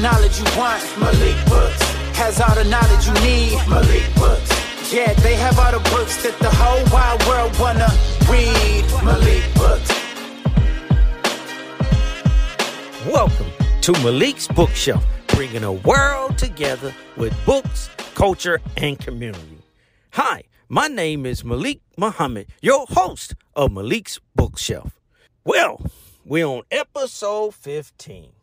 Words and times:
knowledge 0.00 0.38
you 0.38 0.44
want. 0.56 0.82
Malik 0.98 1.36
Books. 1.46 1.82
Has 2.16 2.40
all 2.40 2.54
the 2.54 2.64
knowledge 2.64 3.06
you 3.06 3.14
need. 3.26 3.58
Malik 3.68 4.06
Books. 4.14 4.92
Yeah, 4.92 5.12
they 5.14 5.34
have 5.34 5.58
all 5.58 5.72
the 5.72 5.90
books 5.90 6.22
that 6.22 6.38
the 6.38 6.50
whole 6.50 6.84
wide 6.92 7.20
world 7.26 7.52
wanna 7.58 7.88
read. 8.30 8.84
Malik 9.04 9.44
Books. 9.54 9.90
Welcome 13.06 13.50
to 13.82 13.92
Malik's 14.04 14.46
Bookshelf, 14.48 15.04
bringing 15.28 15.64
a 15.64 15.72
world 15.72 16.38
together 16.38 16.94
with 17.16 17.34
books, 17.44 17.90
culture, 18.14 18.60
and 18.76 18.98
community. 18.98 19.62
Hi, 20.12 20.44
my 20.68 20.88
name 20.88 21.26
is 21.26 21.44
Malik 21.44 21.80
Muhammad, 21.96 22.46
your 22.60 22.86
host 22.90 23.34
of 23.56 23.72
Malik's 23.72 24.20
Bookshelf. 24.34 25.00
Well, 25.44 25.80
we're 26.24 26.46
on 26.46 26.62
episode 26.70 27.54
15. 27.54 28.37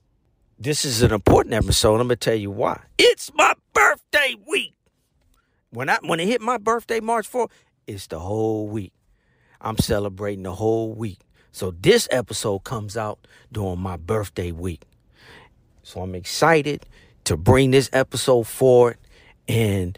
This 0.66 0.84
is 0.84 1.04
an 1.04 1.14
important 1.14 1.54
episode. 1.54 2.02
I'm 2.02 2.10
to 2.10 2.16
tell 2.16 2.34
you 2.34 2.50
why. 2.50 2.82
It's 2.98 3.32
my 3.36 3.54
birthday 3.72 4.34
week. 4.48 4.74
When 5.70 5.92
I 5.92 6.00
when 6.02 6.20
it 6.20 6.28
hit 6.28 6.42
my 6.42 6.58
birthday, 6.58 7.00
March 7.00 7.32
4th, 7.32 7.52
it's 7.86 8.08
the 8.08 8.18
whole 8.18 8.68
week. 8.68 8.92
I'm 9.62 9.78
celebrating 9.78 10.42
the 10.42 10.56
whole 10.56 10.92
week. 10.92 11.20
So 11.52 11.70
this 11.70 12.08
episode 12.10 12.64
comes 12.64 12.98
out 12.98 13.28
during 13.52 13.78
my 13.78 13.96
birthday 13.96 14.52
week. 14.52 14.82
So 15.84 16.02
I'm 16.02 16.16
excited 16.16 16.88
to 17.26 17.38
bring 17.38 17.70
this 17.70 17.88
episode 17.94 18.48
forward. 18.48 18.98
And 19.48 19.96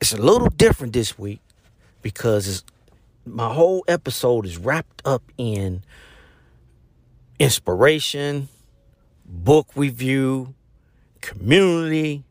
it's 0.00 0.12
a 0.12 0.22
little 0.22 0.50
different 0.50 0.92
this 0.92 1.18
week 1.18 1.40
because 2.02 2.62
my 3.24 3.52
whole 3.52 3.84
episode 3.88 4.46
is 4.46 4.56
wrapped 4.56 5.02
up 5.04 5.24
in 5.36 5.82
inspiration, 7.40 8.48
book 9.26 9.68
review, 9.74 10.54
community, 11.20 12.24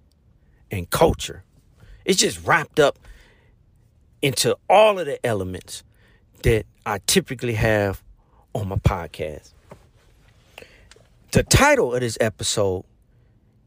and 0.72 0.90
culture. 0.90 1.44
It's 2.06 2.20
just 2.20 2.46
wrapped 2.46 2.80
up 2.80 2.98
into 4.22 4.58
all 4.70 5.00
of 5.00 5.06
the 5.06 5.24
elements 5.26 5.84
that 6.44 6.66
I 6.86 7.00
typically 7.06 7.54
have 7.54 8.04
on 8.54 8.70
my 8.70 8.78
podcast. 8.78 9.52
The 11.32 11.44
title 11.44 11.94
of 11.94 12.00
this 12.00 12.18
episode 12.22 12.86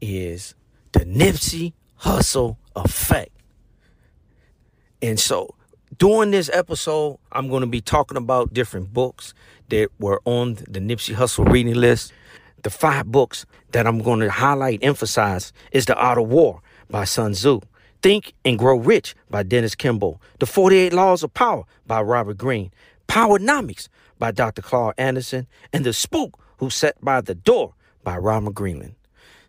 is 0.01 0.55
The 0.93 1.01
Nipsey 1.01 1.73
Hussle 2.01 2.57
Effect. 2.75 3.31
And 5.01 5.19
so 5.19 5.53
during 5.97 6.31
this 6.31 6.49
episode, 6.53 7.19
I'm 7.31 7.49
going 7.49 7.61
to 7.61 7.67
be 7.67 7.81
talking 7.81 8.17
about 8.17 8.53
different 8.53 8.93
books 8.93 9.33
that 9.69 9.89
were 9.99 10.21
on 10.25 10.55
the 10.55 10.79
Nipsey 10.79 11.15
Hussle 11.15 11.49
reading 11.51 11.75
list. 11.75 12.11
The 12.63 12.69
five 12.69 13.05
books 13.05 13.45
that 13.71 13.87
I'm 13.87 13.99
going 13.99 14.19
to 14.19 14.29
highlight, 14.29 14.79
emphasize, 14.83 15.53
is 15.71 15.85
The 15.85 15.95
Art 15.95 16.17
of 16.17 16.27
War 16.27 16.61
by 16.89 17.05
Sun 17.05 17.33
Tzu, 17.33 17.61
Think 18.01 18.33
and 18.43 18.57
Grow 18.57 18.77
Rich 18.77 19.15
by 19.29 19.43
Dennis 19.43 19.75
Kimbro, 19.75 20.19
The 20.39 20.45
48 20.45 20.93
Laws 20.93 21.23
of 21.23 21.33
Power 21.33 21.63
by 21.87 22.01
Robert 22.01 22.37
Greene, 22.37 22.71
Powernomics 23.07 23.87
by 24.17 24.31
Dr. 24.31 24.61
Claude 24.61 24.95
Anderson, 24.97 25.47
and 25.71 25.85
The 25.85 25.93
Spook 25.93 26.39
Who 26.57 26.69
Sat 26.69 26.99
by 27.01 27.21
the 27.21 27.35
Door 27.35 27.73
by 28.03 28.17
Robert 28.17 28.53
Greenland. 28.53 28.95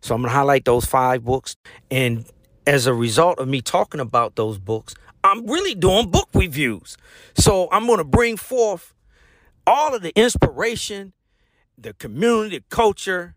So 0.00 0.14
I'm 0.14 0.22
going 0.22 0.31
to 0.31 0.34
highlight 0.34 0.64
those 0.64 0.84
five 0.84 1.25
books. 1.25 1.56
And 1.91 2.25
as 2.66 2.86
a 2.86 2.94
result 2.94 3.38
of 3.38 3.48
me 3.48 3.61
talking 3.61 4.00
about 4.00 4.36
those 4.36 4.58
books, 4.58 4.94
I'm 5.22 5.47
really 5.47 5.75
doing 5.75 6.11
book 6.11 6.28
reviews. 6.34 6.97
So 7.36 7.69
I'm 7.70 7.86
going 7.86 7.98
to 7.98 8.05
bring 8.05 8.36
forth 8.36 8.94
all 9.66 9.94
of 9.94 10.03
the 10.03 10.12
inspiration, 10.19 11.12
the 11.82 11.94
community, 11.94 12.62
culture, 12.68 13.34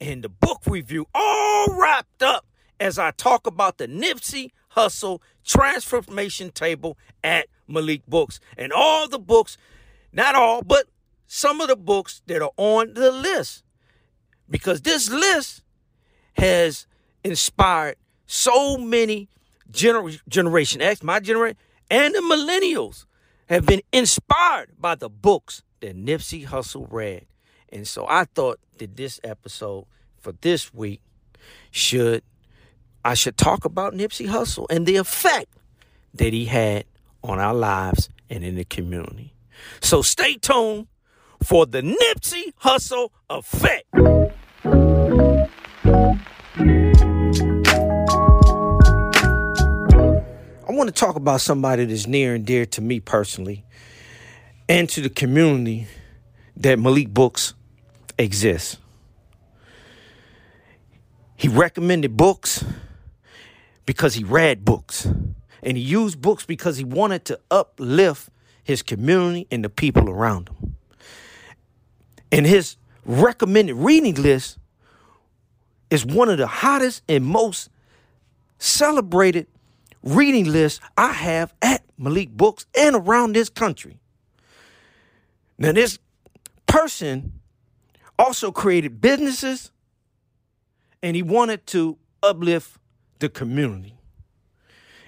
and 0.00 0.22
the 0.22 0.28
book 0.28 0.62
review 0.66 1.06
all 1.14 1.66
wrapped 1.78 2.22
up 2.22 2.46
as 2.78 2.98
I 2.98 3.10
talk 3.10 3.46
about 3.46 3.78
the 3.78 3.88
Nipsey 3.88 4.50
Hussle 4.76 5.20
transformation 5.44 6.50
table 6.50 6.96
at 7.24 7.48
Malik 7.66 8.06
Books 8.06 8.40
and 8.56 8.72
all 8.72 9.08
the 9.08 9.18
books, 9.18 9.56
not 10.12 10.34
all, 10.34 10.62
but 10.62 10.86
some 11.26 11.60
of 11.60 11.68
the 11.68 11.76
books 11.76 12.22
that 12.26 12.42
are 12.42 12.52
on 12.56 12.94
the 12.94 13.10
list. 13.10 13.64
Because 14.48 14.82
this 14.82 15.10
list 15.10 15.62
has 16.34 16.86
inspired 17.24 17.96
so 18.26 18.76
many 18.76 19.28
gener- 19.70 20.20
Generation 20.28 20.80
X, 20.80 21.02
my 21.02 21.20
generation, 21.20 21.58
and 21.90 22.14
the 22.14 22.20
millennials 22.20 23.04
have 23.48 23.66
been 23.66 23.82
inspired 23.92 24.70
by 24.78 24.94
the 24.94 25.08
books 25.08 25.62
that 25.80 25.96
Nipsey 25.96 26.46
Hussle 26.46 26.86
read. 26.90 27.26
And 27.72 27.86
so 27.86 28.06
I 28.08 28.24
thought 28.24 28.58
that 28.78 28.96
this 28.96 29.20
episode 29.24 29.86
for 30.18 30.32
this 30.40 30.72
week 30.72 31.00
should 31.70 32.22
I 33.04 33.14
should 33.14 33.36
talk 33.36 33.64
about 33.64 33.94
Nipsey 33.94 34.26
Hussle 34.28 34.66
and 34.70 34.84
the 34.84 34.96
effect 34.96 35.48
that 36.14 36.32
he 36.32 36.46
had 36.46 36.84
on 37.22 37.38
our 37.38 37.54
lives 37.54 38.08
and 38.28 38.44
in 38.44 38.56
the 38.56 38.64
community. 38.64 39.34
So 39.80 40.02
stay 40.02 40.34
tuned 40.34 40.88
for 41.42 41.64
the 41.66 41.80
Nipsey 41.80 42.52
Hussle 42.62 43.10
effect. 43.30 43.86
I 50.66 50.72
want 50.72 50.88
to 50.88 50.94
talk 50.94 51.16
about 51.16 51.40
somebody 51.40 51.84
that's 51.86 52.06
near 52.06 52.34
and 52.34 52.44
dear 52.44 52.66
to 52.66 52.80
me 52.80 53.00
personally 53.00 53.64
and 54.68 54.88
to 54.90 55.00
the 55.00 55.08
community 55.08 55.86
that 56.56 56.78
Malik 56.78 57.08
Books 57.08 57.54
exists. 58.18 58.78
He 61.36 61.48
recommended 61.48 62.16
books 62.16 62.64
because 63.86 64.14
he 64.14 64.24
read 64.24 64.64
books. 64.64 65.06
And 65.62 65.76
he 65.76 65.82
used 65.82 66.20
books 66.20 66.44
because 66.44 66.76
he 66.76 66.84
wanted 66.84 67.24
to 67.26 67.40
uplift 67.50 68.28
his 68.64 68.82
community 68.82 69.46
and 69.50 69.64
the 69.64 69.70
people 69.70 70.10
around 70.10 70.48
him. 70.48 70.76
And 72.30 72.46
his 72.46 72.76
recommended 73.04 73.74
reading 73.74 74.14
list 74.14 74.58
is 75.90 76.04
one 76.04 76.28
of 76.28 76.38
the 76.38 76.46
hottest 76.46 77.02
and 77.08 77.24
most 77.24 77.70
celebrated 78.58 79.46
reading 80.02 80.44
lists 80.52 80.80
I 80.96 81.12
have 81.12 81.54
at 81.62 81.82
Malik 81.96 82.30
Books 82.30 82.66
and 82.76 82.94
around 82.94 83.34
this 83.34 83.48
country. 83.48 83.98
Now, 85.56 85.72
this 85.72 85.98
person 86.66 87.37
also 88.18 88.50
created 88.50 89.00
businesses 89.00 89.70
and 91.02 91.14
he 91.14 91.22
wanted 91.22 91.66
to 91.68 91.96
uplift 92.22 92.78
the 93.18 93.28
community. 93.28 93.94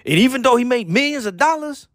And 0.05 0.17
even 0.17 0.41
though 0.41 0.55
he 0.55 0.63
made 0.63 0.89
millions 0.89 1.25
of 1.25 1.37
dollars, 1.37 1.87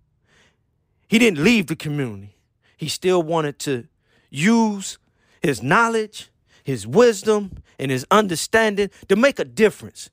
he 1.08 1.18
didn't 1.18 1.42
leave 1.42 1.66
the 1.66 1.76
community. 1.76 2.36
He 2.76 2.88
still 2.88 3.22
wanted 3.22 3.58
to 3.60 3.86
use 4.30 4.98
his 5.42 5.62
knowledge, 5.62 6.30
his 6.62 6.86
wisdom, 6.86 7.62
and 7.78 7.90
his 7.90 8.06
understanding 8.10 8.90
to 9.08 9.16
make 9.16 9.38
a 9.38 9.44
difference. 9.44 10.10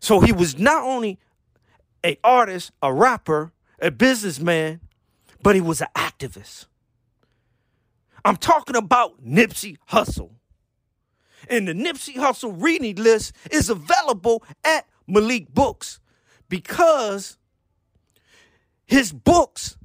So 0.00 0.20
he 0.20 0.32
was 0.32 0.58
not 0.58 0.82
only 0.82 1.18
a 2.04 2.18
artist, 2.24 2.72
a 2.82 2.92
rapper, 2.92 3.52
a 3.80 3.90
businessman, 3.90 4.80
but 5.42 5.54
he 5.54 5.60
was 5.60 5.80
an 5.80 5.88
activist. 5.94 6.66
I'm 8.24 8.36
talking 8.36 8.76
about 8.76 9.24
Nipsey 9.24 9.76
Hussle. 9.90 10.30
And 11.48 11.66
the 11.66 11.72
Nipsey 11.72 12.14
Hussle 12.14 12.54
reading 12.60 12.96
list 12.96 13.34
is 13.50 13.70
available 13.70 14.44
at 14.64 14.86
Malik 15.06 15.52
Books 15.52 16.00
because 16.48 17.38
his 18.86 19.12
books 19.12 19.76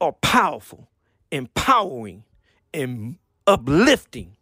are 0.00 0.12
powerful, 0.12 0.88
empowering, 1.30 2.24
and 2.72 3.16
uplifting. 3.46 4.36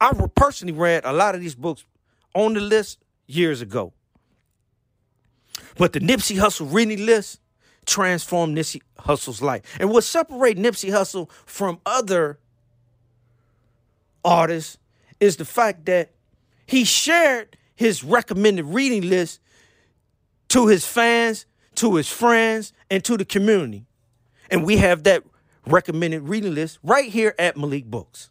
I 0.00 0.12
personally 0.34 0.72
read 0.72 1.04
a 1.04 1.12
lot 1.12 1.34
of 1.34 1.40
these 1.40 1.54
books 1.54 1.84
on 2.34 2.54
the 2.54 2.60
list 2.60 2.98
years 3.26 3.60
ago. 3.60 3.92
But 5.76 5.92
the 5.92 6.00
Nipsey 6.00 6.36
Hussle 6.36 6.72
reading 6.72 7.06
list 7.06 7.39
transformed 7.90 8.56
Nipsey 8.56 8.80
Hussle's 9.00 9.42
life. 9.42 9.62
And 9.80 9.90
what 9.90 10.04
separates 10.04 10.60
Nipsey 10.60 10.90
Hussle 10.90 11.28
from 11.44 11.80
other 11.84 12.38
artists 14.24 14.78
is 15.18 15.36
the 15.36 15.44
fact 15.44 15.86
that 15.86 16.12
he 16.66 16.84
shared 16.84 17.56
his 17.74 18.04
recommended 18.04 18.64
reading 18.66 19.08
list 19.10 19.40
to 20.50 20.68
his 20.68 20.86
fans, 20.86 21.46
to 21.74 21.96
his 21.96 22.08
friends, 22.08 22.72
and 22.90 23.02
to 23.04 23.16
the 23.16 23.24
community. 23.24 23.86
And 24.50 24.64
we 24.64 24.76
have 24.76 25.02
that 25.02 25.24
recommended 25.66 26.22
reading 26.22 26.54
list 26.54 26.78
right 26.84 27.10
here 27.10 27.34
at 27.40 27.56
Malik 27.56 27.86
Books. 27.86 28.30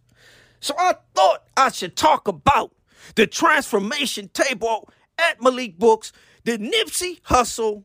So 0.62 0.74
I 0.78 0.96
thought 1.14 1.44
I 1.58 1.70
should 1.70 1.98
talk 1.98 2.30
about 2.30 2.72
the 3.16 3.28
transformation 3.28 4.30
table 4.30 4.90
at 5.18 5.42
Malik 5.42 5.78
Books, 5.78 6.14
the 6.46 6.58
Nipsey 6.58 7.22
Hussle 7.24 7.84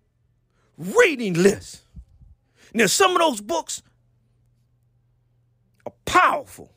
reading 0.77 1.35
list. 1.35 1.83
Now, 2.73 2.87
some 2.87 3.13
of 3.13 3.19
those 3.19 3.41
books 3.41 3.83
are 5.87 5.93
powerful. 6.05 6.73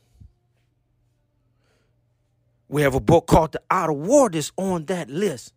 We 2.68 2.82
have 2.82 2.94
a 2.94 3.00
book 3.00 3.26
called 3.26 3.52
The 3.52 3.62
Art 3.70 3.90
of 3.90 3.96
War 3.96 4.28
that's 4.28 4.52
on 4.56 4.84
that 4.86 5.08
list. 5.08 5.54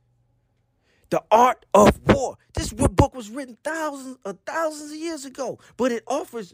The 1.09 1.21
Art 1.29 1.65
of 1.73 1.99
War. 2.07 2.37
This 2.53 2.71
book 2.71 3.13
was 3.13 3.29
written 3.29 3.57
thousands 3.63 4.17
of 4.25 4.35
uh, 4.35 4.39
thousands 4.45 4.91
of 4.91 4.97
years 4.97 5.25
ago, 5.25 5.59
but 5.77 5.91
it 5.91 6.03
offers 6.07 6.53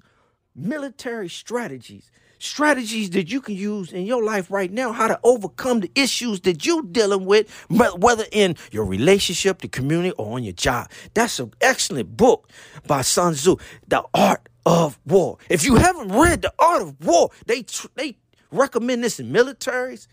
military 0.56 1.30
strategies, 1.30 2.12
strategies 2.39 3.10
that 3.12 3.30
you 3.31 3.42
can 3.42 3.56
use 3.56 3.92
in 3.92 4.06
your 4.06 4.24
life 4.24 4.51
right 4.51 4.72
now, 4.72 4.92
how 4.92 5.07
to 5.07 5.19
overcome 5.24 5.80
the 5.81 5.92
issues 5.95 6.42
that 6.42 6.66
you're 6.66 6.84
dealing 6.84 7.25
with, 7.25 7.50
whether 7.69 8.25
in 8.31 8.56
your 8.72 8.86
relationship, 8.86 9.60
the 9.60 9.68
community, 9.68 10.12
or 10.18 10.36
on 10.36 10.44
your 10.44 10.54
job. 10.54 10.89
That's 11.13 11.39
an 11.39 11.54
excellent 11.62 12.16
book 12.16 12.50
by 12.86 13.01
Sun 13.01 13.34
Tzu, 13.34 13.57
The 13.88 14.04
Art 14.13 14.48
of 14.66 15.00
War. 15.06 15.38
If 15.50 15.66
you 15.66 15.75
haven't 15.75 16.10
read 16.10 16.42
The 16.42 16.54
Art 16.60 16.81
of 16.81 17.06
War, 17.06 17.31
they 17.45 17.66
they 17.95 18.18
recommend 18.51 19.04
this 19.04 19.19
in 19.19 19.31
militaries, 19.31 20.07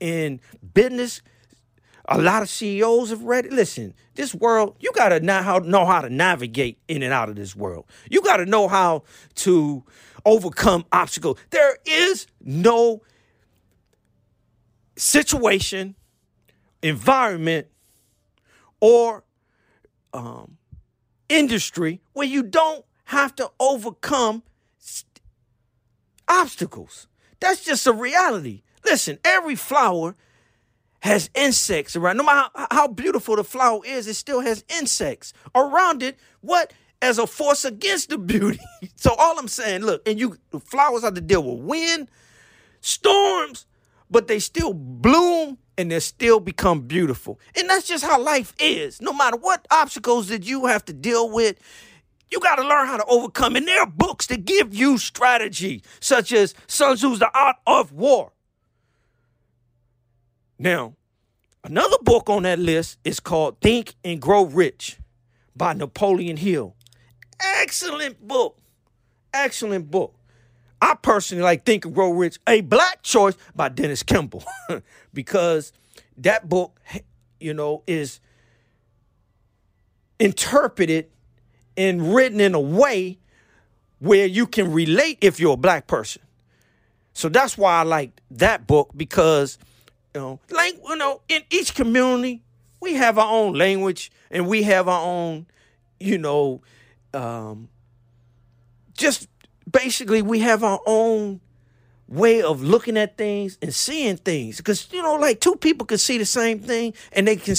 in 0.00 0.40
business. 0.74 1.22
A 2.12 2.20
lot 2.20 2.42
of 2.42 2.48
CEOs 2.48 3.10
have 3.10 3.22
read. 3.22 3.52
Listen, 3.52 3.94
this 4.16 4.34
world, 4.34 4.74
you 4.80 4.90
gotta 4.96 5.20
know 5.20 5.42
how, 5.42 5.58
know 5.58 5.86
how 5.86 6.00
to 6.00 6.10
navigate 6.10 6.78
in 6.88 7.04
and 7.04 7.12
out 7.12 7.28
of 7.28 7.36
this 7.36 7.54
world. 7.54 7.86
You 8.10 8.20
gotta 8.20 8.46
know 8.46 8.66
how 8.66 9.04
to 9.36 9.84
overcome 10.26 10.84
obstacles. 10.90 11.38
There 11.50 11.78
is 11.86 12.26
no 12.42 13.02
situation, 14.96 15.94
environment, 16.82 17.68
or 18.80 19.22
um, 20.12 20.56
industry 21.28 22.00
where 22.12 22.26
you 22.26 22.42
don't 22.42 22.84
have 23.04 23.36
to 23.36 23.52
overcome 23.60 24.42
st- 24.78 25.20
obstacles. 26.26 27.06
That's 27.38 27.64
just 27.64 27.86
a 27.86 27.92
reality. 27.92 28.62
Listen, 28.84 29.18
every 29.24 29.54
flower 29.54 30.16
has 31.00 31.30
insects 31.34 31.96
around. 31.96 32.16
No 32.18 32.24
matter 32.24 32.50
how, 32.54 32.66
how 32.70 32.88
beautiful 32.88 33.36
the 33.36 33.44
flower 33.44 33.80
is, 33.84 34.06
it 34.06 34.14
still 34.14 34.40
has 34.40 34.64
insects 34.68 35.32
around 35.54 36.02
it. 36.02 36.18
What? 36.40 36.72
As 37.02 37.18
a 37.18 37.26
force 37.26 37.64
against 37.64 38.10
the 38.10 38.18
beauty. 38.18 38.60
so 38.96 39.14
all 39.18 39.38
I'm 39.38 39.48
saying, 39.48 39.82
look, 39.82 40.06
and 40.06 40.20
you 40.20 40.36
flowers 40.66 41.02
have 41.02 41.14
to 41.14 41.20
deal 41.20 41.42
with 41.42 41.64
wind, 41.64 42.10
storms, 42.80 43.66
but 44.10 44.28
they 44.28 44.38
still 44.38 44.74
bloom 44.74 45.58
and 45.78 45.90
they 45.90 46.00
still 46.00 46.40
become 46.40 46.82
beautiful. 46.82 47.40
And 47.56 47.70
that's 47.70 47.88
just 47.88 48.04
how 48.04 48.20
life 48.20 48.54
is. 48.58 49.00
No 49.00 49.14
matter 49.14 49.38
what 49.38 49.66
obstacles 49.70 50.28
that 50.28 50.44
you 50.44 50.66
have 50.66 50.84
to 50.86 50.92
deal 50.92 51.30
with, 51.30 51.58
you 52.30 52.38
got 52.38 52.56
to 52.56 52.62
learn 52.62 52.86
how 52.86 52.98
to 52.98 53.04
overcome. 53.06 53.56
And 53.56 53.66
there 53.66 53.80
are 53.80 53.86
books 53.86 54.26
that 54.26 54.44
give 54.44 54.74
you 54.74 54.98
strategy, 54.98 55.82
such 56.00 56.32
as 56.32 56.54
Sun 56.66 56.96
Tzu's 56.96 57.18
The 57.18 57.30
Art 57.36 57.56
of 57.66 57.92
War. 57.92 58.32
Now, 60.60 60.92
another 61.64 61.96
book 62.02 62.28
on 62.28 62.42
that 62.42 62.58
list 62.58 62.98
is 63.02 63.18
called 63.18 63.58
Think 63.62 63.94
and 64.04 64.20
Grow 64.20 64.44
Rich 64.44 64.98
by 65.56 65.72
Napoleon 65.72 66.36
Hill. 66.36 66.76
Excellent 67.40 68.20
book. 68.28 68.58
Excellent 69.32 69.90
book. 69.90 70.14
I 70.82 70.96
personally 71.00 71.42
like 71.42 71.64
Think 71.64 71.86
and 71.86 71.94
Grow 71.94 72.10
Rich, 72.10 72.40
a 72.46 72.60
black 72.60 73.02
choice 73.02 73.38
by 73.56 73.70
Dennis 73.70 74.02
Kimbro, 74.02 74.44
because 75.14 75.72
that 76.18 76.46
book, 76.46 76.78
you 77.40 77.54
know, 77.54 77.82
is 77.86 78.20
interpreted 80.18 81.08
and 81.74 82.14
written 82.14 82.38
in 82.38 82.54
a 82.54 82.60
way 82.60 83.18
where 83.98 84.26
you 84.26 84.46
can 84.46 84.70
relate 84.70 85.16
if 85.22 85.40
you're 85.40 85.54
a 85.54 85.56
black 85.56 85.86
person. 85.86 86.20
So 87.14 87.30
that's 87.30 87.56
why 87.56 87.80
I 87.80 87.82
like 87.82 88.20
that 88.30 88.66
book 88.66 88.90
because 88.94 89.56
you 90.14 90.20
know, 90.20 90.40
like 90.50 90.78
you 90.86 90.96
know, 90.96 91.20
in 91.28 91.42
each 91.50 91.74
community, 91.74 92.42
we 92.80 92.94
have 92.94 93.18
our 93.18 93.30
own 93.30 93.54
language 93.54 94.10
and 94.30 94.46
we 94.48 94.62
have 94.64 94.88
our 94.88 95.04
own, 95.04 95.46
you 95.98 96.18
know, 96.18 96.62
um, 97.14 97.68
just 98.96 99.28
basically 99.70 100.22
we 100.22 100.40
have 100.40 100.64
our 100.64 100.80
own 100.86 101.40
way 102.08 102.42
of 102.42 102.62
looking 102.62 102.96
at 102.96 103.16
things 103.16 103.56
and 103.62 103.74
seeing 103.74 104.16
things. 104.16 104.56
Because 104.56 104.92
you 104.92 105.02
know, 105.02 105.14
like 105.14 105.40
two 105.40 105.56
people 105.56 105.86
can 105.86 105.98
see 105.98 106.18
the 106.18 106.26
same 106.26 106.58
thing 106.58 106.94
and 107.12 107.28
they 107.28 107.36
can 107.36 107.56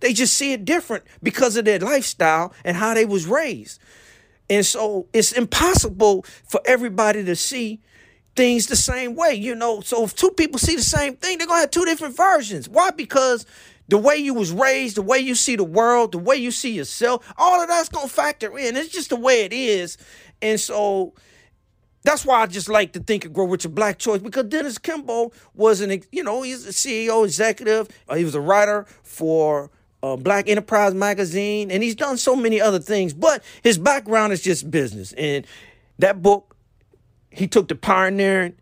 they 0.00 0.12
just 0.12 0.34
see 0.34 0.52
it 0.52 0.64
different 0.64 1.04
because 1.22 1.56
of 1.56 1.64
their 1.64 1.78
lifestyle 1.78 2.54
and 2.64 2.76
how 2.76 2.94
they 2.94 3.04
was 3.04 3.26
raised. 3.26 3.80
And 4.48 4.66
so 4.66 5.06
it's 5.12 5.32
impossible 5.32 6.24
for 6.44 6.60
everybody 6.64 7.24
to 7.24 7.36
see 7.36 7.80
things 8.40 8.68
the 8.68 8.76
same 8.76 9.14
way, 9.16 9.34
you 9.34 9.54
know. 9.54 9.82
So 9.82 10.02
if 10.02 10.14
two 10.14 10.30
people 10.30 10.58
see 10.58 10.74
the 10.74 10.80
same 10.80 11.14
thing, 11.16 11.36
they're 11.36 11.46
gonna 11.46 11.60
have 11.60 11.70
two 11.70 11.84
different 11.84 12.16
versions. 12.16 12.70
Why? 12.70 12.90
Because 12.90 13.44
the 13.88 13.98
way 13.98 14.16
you 14.16 14.32
was 14.32 14.50
raised, 14.50 14.96
the 14.96 15.02
way 15.02 15.18
you 15.18 15.34
see 15.34 15.56
the 15.56 15.64
world, 15.64 16.12
the 16.12 16.18
way 16.18 16.36
you 16.36 16.50
see 16.50 16.70
yourself, 16.70 17.30
all 17.36 17.60
of 17.60 17.68
that's 17.68 17.90
gonna 17.90 18.08
factor 18.08 18.56
in. 18.56 18.78
It's 18.78 18.88
just 18.88 19.10
the 19.10 19.16
way 19.16 19.44
it 19.44 19.52
is. 19.52 19.98
And 20.40 20.58
so 20.58 21.12
that's 22.02 22.24
why 22.24 22.40
I 22.40 22.46
just 22.46 22.70
like 22.70 22.94
to 22.94 23.00
think 23.00 23.26
and 23.26 23.34
grow 23.34 23.44
rich 23.44 23.66
a 23.66 23.68
black 23.68 23.98
choice 23.98 24.22
because 24.22 24.46
Dennis 24.46 24.78
Kimbro 24.78 25.34
was 25.52 25.82
an, 25.82 26.02
you 26.10 26.24
know, 26.24 26.40
he's 26.40 26.66
a 26.66 26.70
CEO, 26.70 27.26
executive. 27.26 27.88
Uh, 28.08 28.14
he 28.14 28.24
was 28.24 28.34
a 28.34 28.40
writer 28.40 28.86
for 29.02 29.70
uh, 30.02 30.16
Black 30.16 30.48
Enterprise 30.48 30.94
magazine, 30.94 31.70
and 31.70 31.82
he's 31.82 31.94
done 31.94 32.16
so 32.16 32.34
many 32.34 32.58
other 32.58 32.78
things. 32.78 33.12
But 33.12 33.44
his 33.62 33.76
background 33.76 34.32
is 34.32 34.40
just 34.40 34.70
business, 34.70 35.12
and 35.12 35.46
that 35.98 36.22
book 36.22 36.49
he 37.30 37.46
took 37.46 37.68
the 37.68 37.74
pioneer 37.74 38.52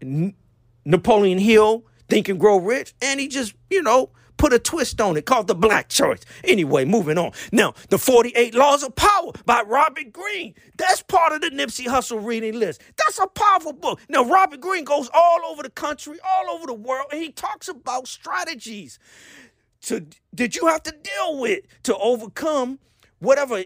Napoleon 0.85 1.39
Hill, 1.39 1.85
Think 2.09 2.29
and 2.29 2.41
Grow 2.41 2.59
Rich, 2.59 2.95
and 3.03 3.21
he 3.21 3.29
just, 3.29 3.55
you 3.71 3.83
know, 3.83 4.11
put 4.39 4.53
a 4.53 4.59
twist 4.59 5.01
on 5.01 5.17
it 5.17 5.27
called 5.27 5.49
the 5.49 5.55
Black 5.55 5.89
Choice. 5.89 6.21
Anyway, 6.45 6.85
moving 6.85 7.19
on. 7.19 7.33
Now, 7.53 7.75
the 7.91 7.99
48 7.99 8.55
Laws 8.55 8.83
of 8.83 8.95
Power 8.95 9.33
by 9.45 9.63
Robert 9.63 10.13
Greene. 10.13 10.55
That's 10.79 11.03
part 11.03 11.33
of 11.33 11.43
the 11.43 11.51
Nipsey 11.51 11.87
Hussle 11.87 12.25
reading 12.25 12.59
list. 12.59 12.81
That's 12.97 13.19
a 13.19 13.27
powerful 13.27 13.75
book. 13.75 14.01
Now, 14.09 14.25
Robert 14.25 14.61
Greene 14.61 14.85
goes 14.85 15.11
all 15.13 15.41
over 15.49 15.63
the 15.63 15.71
country, 15.71 16.19
all 16.25 16.55
over 16.55 16.67
the 16.67 16.75
world, 16.75 17.09
and 17.13 17.21
he 17.21 17.31
talks 17.31 17.69
about 17.69 18.07
strategies 18.09 18.99
to 19.83 20.07
that 20.33 20.57
you 20.57 20.67
have 20.67 20.83
to 20.85 20.93
deal 20.93 21.39
with 21.39 21.61
to 21.83 21.97
overcome 21.97 22.79
whatever, 23.19 23.65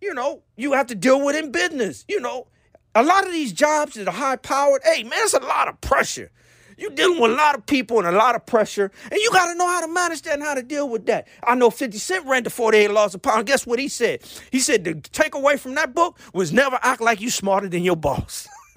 you 0.00 0.14
know, 0.14 0.42
you 0.56 0.72
have 0.72 0.86
to 0.86 0.94
deal 0.94 1.24
with 1.24 1.36
in 1.36 1.50
business. 1.50 2.04
You 2.08 2.20
know, 2.20 2.46
a 2.94 3.02
lot 3.02 3.26
of 3.26 3.32
these 3.32 3.52
jobs 3.52 3.94
that 3.94 4.08
are 4.08 4.14
high 4.14 4.36
powered, 4.36 4.82
hey 4.84 5.02
man, 5.02 5.20
it's 5.22 5.34
a 5.34 5.40
lot 5.40 5.68
of 5.68 5.80
pressure. 5.80 6.30
You're 6.76 6.90
dealing 6.90 7.20
with 7.20 7.30
a 7.30 7.34
lot 7.34 7.54
of 7.54 7.66
people 7.66 7.98
and 7.98 8.08
a 8.08 8.12
lot 8.12 8.34
of 8.34 8.46
pressure, 8.46 8.90
and 9.10 9.20
you 9.20 9.30
got 9.30 9.46
to 9.46 9.54
know 9.54 9.66
how 9.66 9.80
to 9.86 9.92
manage 9.92 10.22
that 10.22 10.34
and 10.34 10.42
how 10.42 10.54
to 10.54 10.62
deal 10.62 10.88
with 10.88 11.06
that. 11.06 11.28
I 11.44 11.54
know 11.54 11.70
50 11.70 11.98
Cent 11.98 12.26
ran 12.26 12.42
the 12.42 12.50
48 12.50 12.90
Laws 12.90 13.14
of 13.14 13.22
Power. 13.22 13.42
Guess 13.42 13.66
what 13.66 13.78
he 13.78 13.88
said? 13.88 14.22
He 14.50 14.58
said 14.58 14.84
the 14.84 14.94
takeaway 14.94 15.58
from 15.58 15.74
that 15.76 15.94
book 15.94 16.18
was 16.32 16.52
never 16.52 16.78
act 16.82 17.00
like 17.00 17.20
you 17.20 17.30
smarter 17.30 17.68
than 17.68 17.84
your 17.84 17.96
boss. 17.96 18.48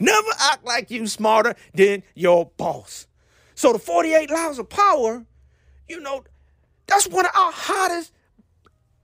never 0.00 0.28
act 0.40 0.64
like 0.64 0.90
you 0.90 1.06
smarter 1.06 1.54
than 1.74 2.02
your 2.14 2.50
boss. 2.56 3.06
So 3.54 3.72
the 3.72 3.78
48 3.78 4.30
Laws 4.30 4.58
of 4.58 4.68
Power, 4.68 5.24
you 5.88 6.00
know, 6.00 6.24
that's 6.86 7.06
one 7.08 7.24
of 7.24 7.32
our 7.36 7.52
hottest 7.52 8.12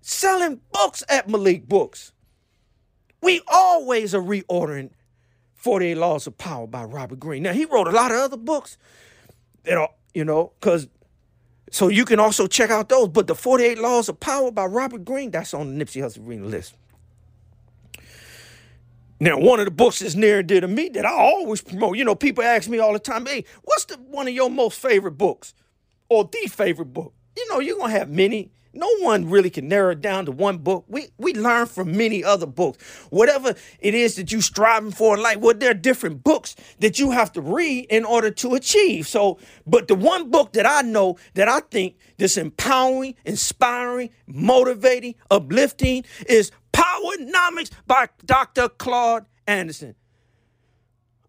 selling 0.01 0.61
books 0.73 1.05
at 1.09 1.29
Malik 1.29 1.69
Books. 1.69 2.13
We 3.23 3.41
always 3.49 4.15
are 4.15 4.21
reordering 4.21 4.91
48 5.55 5.95
Laws 5.97 6.27
of 6.27 6.37
Power 6.37 6.67
by 6.67 6.85
Robert 6.85 7.21
Greene. 7.21 7.45
Now, 7.45 7.53
he 7.53 7.65
wrote 7.65 7.87
a 7.87 7.93
lot 7.93 8.11
of 8.11 8.19
other 8.19 8.37
books 8.37 8.77
that 9.63 9.79
are, 9.79 9.91
you 10.13 10.25
know, 10.25 10.53
because 10.61 10.89
so 11.71 11.89
you 11.89 12.05
can 12.05 12.21
also 12.21 12.47
check 12.47 12.71
out 12.71 12.89
those. 12.89 13.09
But 13.09 13.29
the 13.29 13.35
48 13.35 13.79
Laws 13.79 14.09
of 14.09 14.21
Power 14.21 14.51
by 14.51 14.67
Robert 14.67 15.05
Greene, 15.05 15.31
that's 15.31 15.55
on 15.55 15.79
the 15.79 15.85
Nipsey 15.85 16.03
Hussle 16.03 16.27
reading 16.27 16.51
list. 16.51 16.75
Now, 19.21 19.39
one 19.39 19.61
of 19.61 19.67
the 19.67 19.71
books 19.71 20.01
that's 20.01 20.17
near 20.17 20.41
and 20.41 20.49
dear 20.49 20.61
to 20.61 20.67
me 20.67 20.89
that 20.89 21.07
I 21.07 21.13
always 21.13 21.63
promote, 21.63 21.97
you 21.97 22.05
know, 22.05 22.17
people 22.17 22.43
ask 22.43 22.69
me 22.69 22.81
all 22.81 22.93
the 22.93 22.99
time, 22.99 23.25
hey, 23.25 23.45
what's 23.63 23.85
the 23.85 23.95
one 23.95 24.27
of 24.27 24.35
your 24.35 24.51
most 24.51 24.81
favorite 24.81 25.13
books? 25.17 25.55
Or 26.09 26.25
the 26.25 26.49
favorite 26.49 26.93
book? 26.93 27.15
You 27.37 27.49
know, 27.49 27.61
you're 27.61 27.79
gonna 27.79 27.93
have 27.93 28.11
many 28.11 28.51
no 28.75 28.89
one 29.01 29.29
really 29.29 29.51
can 29.51 29.69
narrow 29.69 29.93
it 29.93 30.01
down 30.01 30.27
to 30.27 30.33
one 30.33 30.59
book. 30.59 30.85
We 30.89 31.09
we 31.19 31.35
learn 31.35 31.67
from 31.67 31.97
many 31.97 32.25
other 32.25 32.47
books. 32.47 32.83
Whatever 33.11 33.55
it 33.81 33.95
is 33.95 34.17
that 34.17 34.33
you're 34.33 34.41
striving 34.41 34.91
for 34.91 35.17
in 35.17 35.23
life, 35.23 35.39
well, 35.39 35.55
there 35.55 35.71
are 35.71 35.75
different 35.75 36.25
books 36.25 36.57
that 36.81 36.99
you 36.99 37.11
have 37.11 37.33
to 37.33 37.41
read 37.41 37.87
in 37.91 38.05
order 38.05 38.31
to 38.31 38.55
achieve. 38.55 39.07
So, 39.07 39.39
but 39.67 39.89
the 39.89 39.95
one 39.95 40.31
book 40.31 40.53
that 40.55 40.67
I 40.67 40.83
know 40.83 41.19
that 41.35 41.49
I 41.49 41.61
think 41.61 41.97
that's 42.19 42.37
empowering, 42.37 43.15
inspiring, 43.25 44.11
motivating, 44.27 45.15
uplifting 45.31 46.05
is 46.27 46.51
Powernomics 46.73 47.71
by 47.87 48.09
Dr. 48.25 48.69
Claude 48.69 49.27
Anderson. 49.47 49.95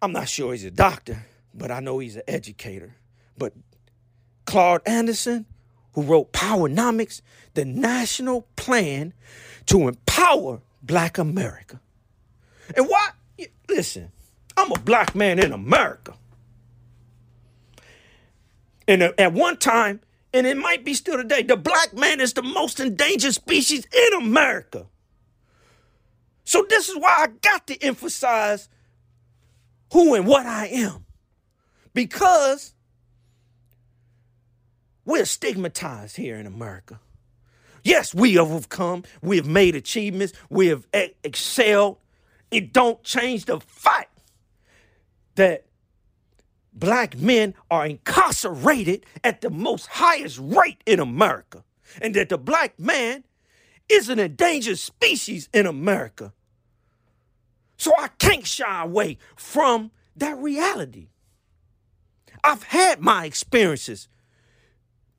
I'm 0.01 0.11
not 0.11 0.27
sure 0.27 0.51
he's 0.51 0.65
a 0.65 0.71
doctor, 0.71 1.25
but 1.53 1.71
I 1.71 1.79
know 1.79 1.99
he's 1.99 2.15
an 2.15 2.23
educator. 2.27 2.95
But 3.37 3.53
Claude 4.45 4.81
Anderson, 4.85 5.45
who 5.93 6.03
wrote 6.03 6.33
Powernomics, 6.33 7.21
the 7.53 7.65
national 7.65 8.47
plan 8.55 9.13
to 9.67 9.87
empower 9.87 10.61
black 10.81 11.17
America. 11.17 11.79
And 12.75 12.87
why? 12.87 13.09
Listen, 13.69 14.11
I'm 14.57 14.71
a 14.71 14.79
black 14.79 15.15
man 15.15 15.39
in 15.39 15.51
America. 15.51 16.13
And 18.87 19.01
at 19.01 19.33
one 19.33 19.57
time, 19.57 20.01
and 20.33 20.45
it 20.45 20.57
might 20.57 20.83
be 20.83 20.93
still 20.93 21.17
today, 21.17 21.43
the 21.43 21.55
black 21.55 21.93
man 21.93 22.19
is 22.19 22.33
the 22.33 22.43
most 22.43 22.79
endangered 22.79 23.33
species 23.33 23.85
in 23.85 24.21
America. 24.21 24.87
So 26.43 26.65
this 26.67 26.89
is 26.89 26.97
why 26.97 27.15
I 27.19 27.27
got 27.27 27.67
to 27.67 27.81
emphasize 27.81 28.67
who 29.93 30.15
and 30.15 30.27
what 30.27 30.45
I 30.45 30.67
am. 30.67 31.05
Because 31.93 32.72
we're 35.05 35.25
stigmatized 35.25 36.17
here 36.17 36.37
in 36.37 36.45
America. 36.45 36.99
Yes, 37.83 38.13
we 38.13 38.35
have 38.35 38.51
overcome, 38.51 39.03
we 39.21 39.37
have 39.37 39.47
made 39.47 39.75
achievements, 39.75 40.33
we 40.49 40.67
have 40.67 40.87
excelled. 40.91 41.97
It 42.49 42.71
don't 42.71 43.03
change 43.03 43.45
the 43.45 43.59
fact 43.59 44.19
that 45.35 45.65
black 46.71 47.17
men 47.17 47.55
are 47.69 47.85
incarcerated 47.85 49.05
at 49.23 49.41
the 49.41 49.49
most 49.49 49.87
highest 49.87 50.39
rate 50.41 50.81
in 50.85 50.99
America, 50.99 51.63
and 52.01 52.13
that 52.15 52.29
the 52.29 52.37
black 52.37 52.79
man 52.79 53.23
is 53.89 54.07
an 54.07 54.19
endangered 54.19 54.79
species 54.79 55.49
in 55.53 55.65
America. 55.65 56.31
So 57.75 57.91
I 57.97 58.07
can't 58.19 58.47
shy 58.47 58.83
away 58.83 59.17
from 59.35 59.91
that 60.15 60.37
reality. 60.37 61.09
I've 62.43 62.63
had 62.63 63.01
my 63.01 63.25
experiences 63.25 64.07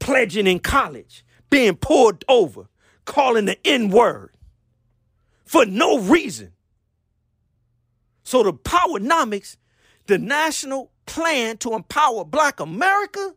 pledging 0.04 0.46
in 0.46 0.58
college, 0.58 1.24
being 1.48 1.74
pulled 1.74 2.26
over, 2.28 2.68
calling 3.06 3.46
the 3.46 3.56
N 3.66 3.88
word 3.88 4.34
for 5.46 5.64
no 5.64 5.98
reason. 5.98 6.52
So 8.22 8.42
the 8.42 8.52
Powernomics, 8.52 9.56
the 10.06 10.18
national 10.18 10.90
plan 11.06 11.56
to 11.58 11.72
empower 11.72 12.22
black 12.26 12.60
America, 12.60 13.34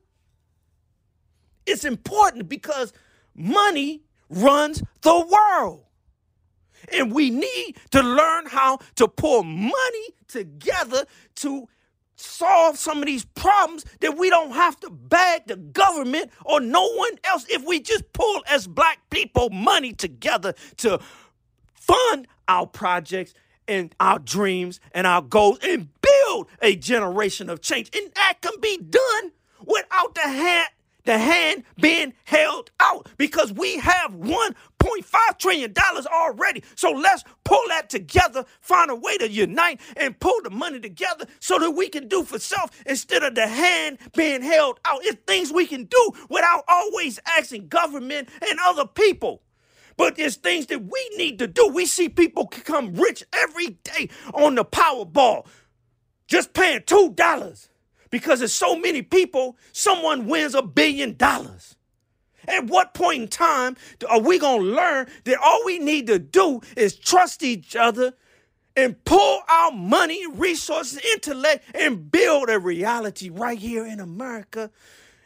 is 1.66 1.86
important 1.86 2.50
because 2.50 2.92
money 3.34 4.04
runs 4.30 4.84
the 5.04 5.26
world. 5.26 5.86
And 6.92 7.14
we 7.14 7.30
need 7.30 7.78
to 7.92 8.02
learn 8.02 8.46
how 8.46 8.80
to 8.96 9.08
pull 9.08 9.44
money 9.44 10.08
together 10.28 11.06
to 11.36 11.70
solve 12.18 12.78
some 12.78 13.00
of 13.00 13.06
these 13.06 13.26
problems 13.26 13.86
that 14.02 14.18
we 14.18 14.30
don't 14.30 14.52
have 14.52 14.80
to 14.82 14.90
beg 14.90 15.46
the 15.48 15.56
government 15.56 16.32
or 16.46 16.60
no 16.60 16.88
one 16.96 17.18
else 17.24 17.46
if 17.50 17.64
we 17.66 17.80
just 17.80 18.12
pull 18.14 18.44
as 18.50 18.68
black 18.68 19.00
people 19.10 19.50
money 19.50 19.94
together 19.94 20.54
to 20.78 21.00
fund 21.74 22.28
our 22.48 22.66
projects 22.66 23.34
and 23.68 23.94
our 24.00 24.20
dreams 24.20 24.80
and 24.94 25.06
our 25.06 25.22
goals 25.22 25.60
and 25.62 25.90
build 26.02 26.48
a 26.62 26.76
generation 26.76 27.50
of 27.50 27.62
change. 27.62 27.90
And 27.96 28.12
that 28.16 28.38
can 28.42 28.60
be 28.62 28.78
done 28.78 29.32
without 29.66 30.16
the 30.16 30.22
hand 30.22 30.70
the 31.08 31.18
hand 31.20 31.64
being 31.82 32.14
held 32.26 32.72
out 32.82 33.10
because 33.18 33.54
we 33.54 33.80
have 33.80 34.12
1.5 34.14 35.40
trillion 35.40 35.74
dollars 35.74 36.08
already. 36.08 36.64
So 36.76 36.92
let's 36.92 37.24
pull 37.46 37.64
that 37.70 37.90
together, 37.90 38.46
find 38.62 38.92
a 38.92 38.96
way 38.96 39.18
to 39.20 39.32
unite 39.32 39.82
and 39.98 40.20
pull 40.20 40.40
the 40.44 40.52
money 40.52 40.82
together 40.82 41.28
so 41.42 41.60
that 41.60 41.72
we 41.72 41.90
can 41.90 42.10
do 42.10 42.24
for 42.24 42.40
self 42.40 42.72
instead 42.88 43.24
of 43.24 43.36
the 43.36 43.48
hand 43.48 44.00
being 44.16 44.44
held 44.44 44.80
out. 44.86 45.02
It's 45.04 45.20
things 45.28 45.52
we 45.54 45.68
can 45.68 45.86
do 45.86 46.12
without 46.30 46.66
always 46.70 47.20
asking 47.38 47.70
government 47.70 48.30
and 48.48 48.60
other 48.66 48.88
people. 48.88 49.44
But 49.98 50.20
it's 50.20 50.38
things 50.38 50.68
that 50.68 50.84
we 50.86 51.12
need 51.18 51.40
to 51.40 51.48
do. 51.48 51.70
We 51.70 51.86
see 51.88 52.10
people 52.10 52.46
become 52.48 52.96
rich 52.96 53.24
every 53.34 53.80
day 53.84 54.10
on 54.34 54.56
the 54.56 54.66
Powerball, 54.66 55.48
just 56.28 56.54
paying 56.54 56.84
two 56.86 57.12
dollars. 57.16 57.70
Because 58.10 58.40
there's 58.40 58.54
so 58.54 58.76
many 58.76 59.02
people, 59.02 59.58
someone 59.72 60.28
wins 60.28 60.56
a 60.56 60.62
billion 60.62 61.16
dollars. 61.16 61.76
At 62.48 62.66
what 62.66 62.94
point 62.94 63.22
in 63.24 63.28
time 63.28 63.76
are 64.10 64.22
we 64.22 64.40
going 64.40 64.62
to 64.62 64.68
learn 64.68 65.08
that 65.26 65.38
all 65.44 65.66
we 65.66 65.80
need 65.80 66.08
to 66.08 66.18
do 66.18 66.62
is 66.78 66.96
trust 66.96 67.44
each 67.44 67.76
other 67.76 68.14
and 68.76 69.04
pull 69.04 69.42
our 69.50 69.72
money, 69.72 70.26
resources, 70.28 71.00
intellect, 71.14 71.66
and 71.76 72.10
build 72.10 72.50
a 72.50 72.60
reality 72.60 73.30
right 73.30 73.58
here 73.58 73.86
in 73.86 74.00
America? 74.00 74.72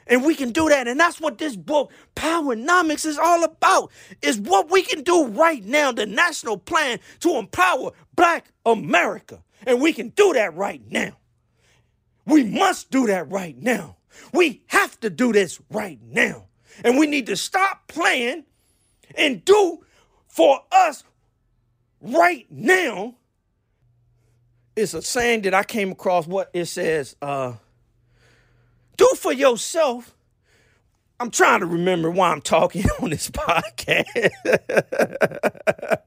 And 0.08 0.26
we 0.26 0.34
can 0.36 0.52
do 0.52 0.68
that. 0.70 0.88
And 0.88 1.00
that's 1.00 1.22
what 1.22 1.38
this 1.38 1.56
book, 1.56 1.92
Powernomics, 2.16 3.06
is 3.06 3.20
all 3.20 3.44
about. 3.44 3.92
Is 4.22 4.40
what 4.40 4.72
we 4.72 4.82
can 4.82 5.04
do 5.04 5.28
right 5.28 5.64
now, 5.64 5.92
the 5.92 6.08
national 6.08 6.58
plan 6.58 7.00
to 7.20 7.38
empower 7.38 7.92
black 8.16 8.52
America. 8.66 9.44
And 9.66 9.80
we 9.80 9.94
can 9.94 10.10
do 10.10 10.34
that 10.34 10.56
right 10.56 10.82
now. 10.90 11.18
We 12.26 12.44
must 12.44 12.92
do 12.92 13.08
that 13.08 13.30
right 13.30 13.58
now. 13.58 13.98
We 14.34 14.64
have 14.68 15.00
to 15.02 15.10
do 15.10 15.34
this 15.34 15.60
right 15.70 16.00
now. 16.04 16.48
And 16.84 16.98
we 16.98 17.08
need 17.08 17.26
to 17.28 17.36
stop 17.36 17.88
playing 17.88 18.46
and 19.16 19.44
do 19.44 19.84
for 20.28 20.62
us 20.72 21.04
right 22.02 22.46
now. 22.50 23.16
It's 24.76 24.94
a 24.94 25.02
saying 25.02 25.42
that 25.42 25.54
I 25.54 25.64
came 25.64 25.92
across 25.92 26.28
what 26.28 26.50
it 26.54 26.66
says, 26.66 27.16
uh, 27.22 27.54
do 28.98 29.10
for 29.18 29.34
yourself. 29.34 30.16
I'm 31.20 31.30
trying 31.30 31.60
to 31.60 31.68
remember 31.68 32.10
why 32.10 32.32
I'm 32.32 32.42
talking 32.42 32.86
on 33.02 33.12
this 33.12 33.30
podcast. 33.30 34.32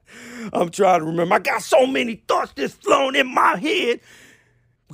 I'm 0.53 0.71
trying 0.71 1.01
to 1.01 1.07
remember. 1.07 1.35
I 1.35 1.39
got 1.39 1.63
so 1.63 1.87
many 1.87 2.17
thoughts 2.27 2.53
just 2.57 2.83
flowing 2.83 3.15
in 3.15 3.33
my 3.33 3.57
head 3.57 4.01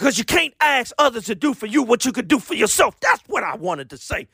because 0.00 0.16
you 0.16 0.24
can't 0.24 0.54
ask 0.62 0.94
others 0.96 1.26
to 1.26 1.34
do 1.34 1.52
for 1.52 1.66
you 1.66 1.82
what 1.82 2.06
you 2.06 2.12
could 2.12 2.26
do 2.26 2.38
for 2.38 2.54
yourself. 2.54 2.98
That's 3.00 3.22
what 3.26 3.44
I 3.44 3.56
wanted 3.56 3.90
to 3.90 3.98
say. 3.98 4.28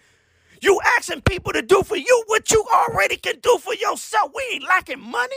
You 0.63 0.79
asking 0.97 1.23
people 1.23 1.53
to 1.55 1.61
do 1.61 1.83
for 1.83 1.97
you 1.97 2.23
what 2.29 2.53
you 2.53 2.65
already 2.73 3.17
can 3.17 3.41
do 3.41 3.59
for 3.59 3.75
yourself. 3.75 4.31
We 4.33 4.49
ain't 4.53 4.63
lacking 4.63 5.01
money. 5.01 5.35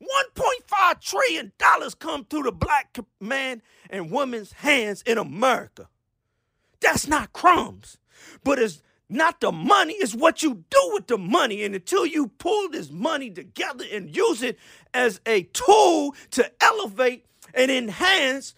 $1.5 0.00 1.00
trillion 1.00 1.52
come 1.98 2.24
through 2.26 2.44
the 2.44 2.52
black 2.52 2.96
man 3.20 3.62
and 3.90 4.12
woman's 4.12 4.52
hands 4.52 5.02
in 5.04 5.18
America. 5.18 5.88
That's 6.80 7.08
not 7.08 7.32
crumbs. 7.32 7.98
But 8.44 8.60
it's 8.60 8.80
not 9.08 9.40
the 9.40 9.50
money, 9.50 9.94
it's 9.94 10.14
what 10.14 10.44
you 10.44 10.62
do 10.70 10.90
with 10.92 11.08
the 11.08 11.18
money. 11.18 11.64
And 11.64 11.74
until 11.74 12.06
you 12.06 12.28
pull 12.28 12.68
this 12.68 12.92
money 12.92 13.30
together 13.30 13.84
and 13.92 14.14
use 14.14 14.44
it 14.44 14.56
as 14.94 15.20
a 15.26 15.42
tool 15.52 16.14
to 16.30 16.48
elevate 16.62 17.26
and 17.54 17.72
enhance 17.72 18.54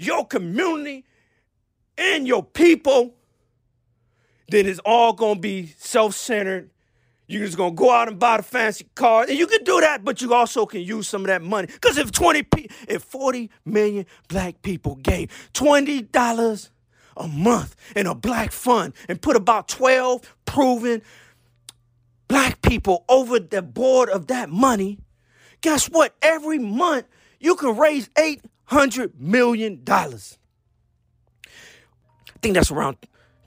your 0.00 0.26
community 0.26 1.04
and 1.98 2.26
your 2.26 2.42
people, 2.42 3.14
then 4.48 4.66
it's 4.66 4.80
all 4.80 5.12
gonna 5.12 5.38
be 5.38 5.74
self-centered. 5.78 6.70
You're 7.26 7.44
just 7.44 7.56
gonna 7.58 7.74
go 7.74 7.92
out 7.92 8.08
and 8.08 8.18
buy 8.18 8.38
the 8.38 8.42
fancy 8.42 8.86
car, 8.94 9.24
and 9.28 9.38
you 9.38 9.46
can 9.46 9.62
do 9.62 9.80
that, 9.80 10.04
but 10.04 10.20
you 10.20 10.34
also 10.34 10.66
can 10.66 10.80
use 10.80 11.06
some 11.06 11.20
of 11.22 11.26
that 11.28 11.42
money. 11.42 11.66
Because 11.68 11.98
if 11.98 12.10
20, 12.10 12.46
if 12.88 13.02
40 13.02 13.50
million 13.64 14.06
black 14.28 14.62
people 14.62 14.96
gave 14.96 15.50
twenty 15.52 16.02
dollars 16.02 16.70
a 17.16 17.28
month 17.28 17.76
in 17.94 18.06
a 18.06 18.14
black 18.14 18.50
fund 18.52 18.94
and 19.08 19.20
put 19.20 19.36
about 19.36 19.68
12 19.68 20.34
proven 20.46 21.02
black 22.26 22.62
people 22.62 23.04
over 23.08 23.38
the 23.38 23.60
board 23.60 24.08
of 24.08 24.28
that 24.28 24.48
money, 24.48 24.98
guess 25.60 25.86
what? 25.86 26.14
Every 26.22 26.58
month 26.58 27.06
you 27.38 27.54
can 27.54 27.76
raise 27.76 28.08
eight 28.18 28.40
hundred 28.70 29.20
million 29.20 29.82
dollars. 29.84 30.38
I 31.46 32.38
think 32.40 32.54
that's 32.54 32.70
around 32.70 32.96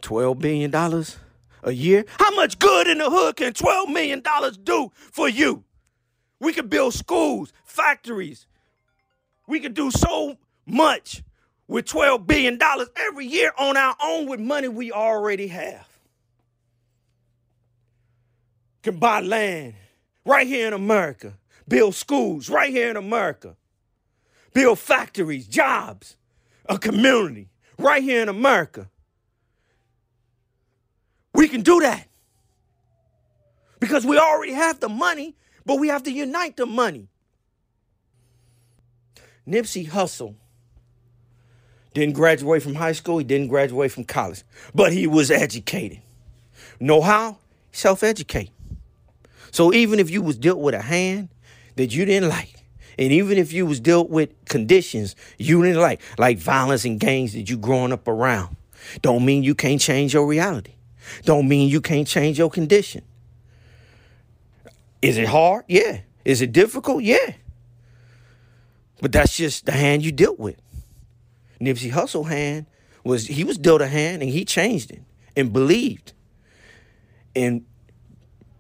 twelve 0.02 0.40
billion 0.40 0.70
dollars 0.70 1.18
a 1.64 1.72
year. 1.72 2.06
How 2.20 2.36
much 2.36 2.60
good 2.60 2.88
in 2.88 2.98
the 2.98 3.10
hood 3.10 3.38
can 3.38 3.54
twelve 3.54 3.90
million 3.90 4.22
dollars 4.22 4.58
do 4.58 4.92
for 4.96 5.30
you? 5.30 5.64
We 6.40 6.52
could 6.52 6.70
build 6.70 6.94
schools, 6.94 7.54
factories. 7.64 8.48
We 9.48 9.62
could 9.62 9.74
do 9.74 9.92
so 9.92 10.38
much 10.66 11.24
with 11.68 11.86
$12 11.86 12.28
billion 12.28 12.60
every 12.98 13.26
year 13.26 13.52
on 13.58 13.78
our 13.78 13.96
own 14.04 14.28
with 14.28 14.40
money 14.40 14.68
we 14.68 14.92
already 14.92 15.48
have. 15.48 15.88
Can 18.82 18.98
buy 18.98 19.22
land 19.22 19.76
right 20.26 20.46
here 20.46 20.68
in 20.68 20.74
America, 20.74 21.34
build 21.68 21.96
schools 21.96 22.50
right 22.50 22.70
here 22.70 22.90
in 22.90 22.98
America, 22.98 23.56
build 24.54 24.80
factories, 24.80 25.48
jobs, 25.48 26.16
a 26.68 26.78
community 26.78 27.50
right 27.78 28.04
here 28.04 28.22
in 28.22 28.30
America. 28.30 28.90
We 31.34 31.48
can 31.48 31.62
do 31.62 31.80
that 31.82 32.08
because 33.80 34.06
we 34.06 34.18
already 34.18 34.54
have 34.54 34.80
the 34.80 34.90
money, 34.90 35.36
but 35.66 35.80
we 35.80 35.88
have 35.88 36.04
to 36.04 36.12
unite 36.12 36.58
the 36.58 36.66
money. 36.66 37.10
Nipsey 39.48 39.90
Hussle 39.90 40.36
didn't 41.94 42.16
graduate 42.16 42.64
from 42.64 42.76
high 42.76 42.94
school, 42.94 43.18
he 43.18 43.24
didn't 43.24 43.48
graduate 43.48 43.92
from 43.92 44.04
college, 44.04 44.44
but 44.74 44.94
he 44.94 45.06
was 45.06 45.30
educated. 45.30 46.02
Know 46.80 47.02
how? 47.02 47.38
Self 47.72 48.04
educate. 48.04 48.52
So 49.52 49.74
even 49.74 50.00
if 50.00 50.10
you 50.10 50.22
was 50.22 50.38
dealt 50.38 50.60
with 50.60 50.76
a 50.76 50.82
hand 50.82 51.30
that 51.76 51.94
you 51.94 52.06
didn't 52.06 52.30
like, 52.30 52.53
and 52.98 53.12
even 53.12 53.38
if 53.38 53.54
you 53.54 53.66
was 53.66 53.80
dealt 53.80 54.10
with 54.10 54.30
conditions 54.46 55.16
you 55.38 55.64
didn't 55.64 55.82
like, 55.82 56.02
like 56.18 56.38
violence 56.38 56.86
and 56.86 57.00
gangs 57.00 57.34
that 57.34 57.50
you 57.50 57.58
growing 57.58 57.92
up 57.92 58.08
around, 58.08 58.56
Don't 59.02 59.26
mean 59.26 59.44
you 59.44 59.56
can't 59.56 59.80
change 59.80 60.14
your 60.14 60.26
reality. 60.26 60.76
Don't 61.26 61.48
mean 61.48 61.70
you 61.70 61.82
can't 61.82 62.08
change 62.08 62.38
your 62.38 62.50
condition. 62.50 63.04
Is 65.02 65.18
it 65.18 65.28
hard? 65.28 65.66
Yeah. 65.68 66.02
Is 66.24 66.42
it 66.42 66.52
difficult? 66.54 67.04
Yeah. 67.04 67.34
But 69.02 69.12
that's 69.12 69.36
just 69.36 69.66
the 69.66 69.74
hand 69.74 70.06
you 70.06 70.12
dealt 70.12 70.40
with. 70.40 70.56
Nipsey 71.60 71.92
Hussle 71.92 72.28
hand 72.28 72.66
was 73.04 73.28
he 73.28 73.44
was 73.44 73.58
dealt 73.58 73.82
a 73.82 73.88
hand 73.88 74.22
and 74.22 74.32
he 74.32 74.46
changed 74.46 74.92
it 74.92 75.02
and 75.36 75.52
believed 75.52 76.14
and 77.36 77.66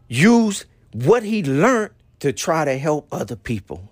used 0.07 0.65
what 0.93 1.23
he 1.23 1.43
learned 1.43 1.91
to 2.19 2.33
try 2.33 2.65
to 2.65 2.77
help 2.77 3.07
other 3.11 3.35
people. 3.35 3.89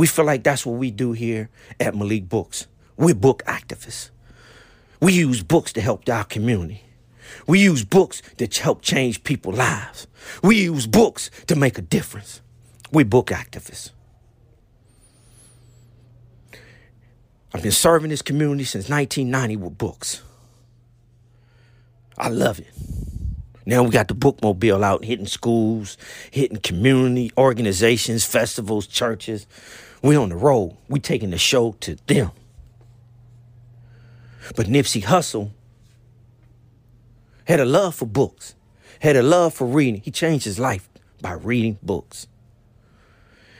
We 0.00 0.06
feel 0.06 0.24
like 0.24 0.42
that's 0.44 0.64
what 0.64 0.78
we 0.78 0.90
do 0.90 1.12
here 1.12 1.50
at 1.78 1.94
Malik 1.94 2.26
Books. 2.26 2.66
We're 2.96 3.14
book 3.14 3.42
activists. 3.46 4.08
We 4.98 5.12
use 5.12 5.42
books 5.42 5.74
to 5.74 5.82
help 5.82 6.08
our 6.08 6.24
community. 6.24 6.80
We 7.46 7.60
use 7.60 7.84
books 7.84 8.22
to 8.38 8.46
help 8.62 8.80
change 8.80 9.22
people's 9.24 9.58
lives. 9.58 10.06
We 10.42 10.62
use 10.62 10.86
books 10.86 11.30
to 11.48 11.54
make 11.54 11.76
a 11.76 11.82
difference. 11.82 12.40
We're 12.90 13.04
book 13.04 13.26
activists. 13.26 13.90
I've 17.52 17.62
been 17.62 17.70
serving 17.70 18.08
this 18.08 18.22
community 18.22 18.64
since 18.64 18.88
1990 18.88 19.56
with 19.56 19.76
books. 19.76 20.22
I 22.16 22.30
love 22.30 22.58
it. 22.58 22.72
Now 23.66 23.82
we 23.82 23.90
got 23.90 24.08
the 24.08 24.14
bookmobile 24.14 24.82
out 24.82 25.04
hitting 25.04 25.26
schools, 25.26 25.98
hitting 26.30 26.60
community 26.60 27.32
organizations, 27.36 28.24
festivals, 28.24 28.86
churches. 28.86 29.46
We 30.02 30.16
on 30.16 30.30
the 30.30 30.36
road. 30.36 30.76
We 30.88 31.00
taking 31.00 31.30
the 31.30 31.38
show 31.38 31.72
to 31.80 31.96
them. 32.06 32.30
But 34.56 34.66
Nipsey 34.66 35.02
Hussle 35.02 35.50
had 37.44 37.60
a 37.60 37.64
love 37.64 37.94
for 37.94 38.06
books, 38.06 38.54
had 39.00 39.16
a 39.16 39.22
love 39.22 39.54
for 39.54 39.66
reading. 39.66 40.00
He 40.02 40.10
changed 40.10 40.44
his 40.44 40.58
life 40.58 40.88
by 41.20 41.32
reading 41.32 41.78
books. 41.82 42.26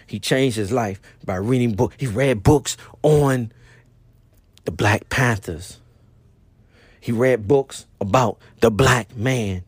He 0.07 0.19
changed 0.19 0.57
his 0.57 0.73
life 0.73 1.01
by 1.25 1.37
reading 1.37 1.75
books. 1.75 1.97
He 1.99 2.07
read 2.07 2.43
books 2.43 2.77
on 3.03 3.53
the 4.65 4.73
Black 4.73 5.09
Panthers. 5.09 5.81
He 7.01 7.13
read 7.13 7.47
books 7.49 7.87
about 8.01 8.39
the 8.61 8.71
black 8.71 9.17
man 9.17 9.63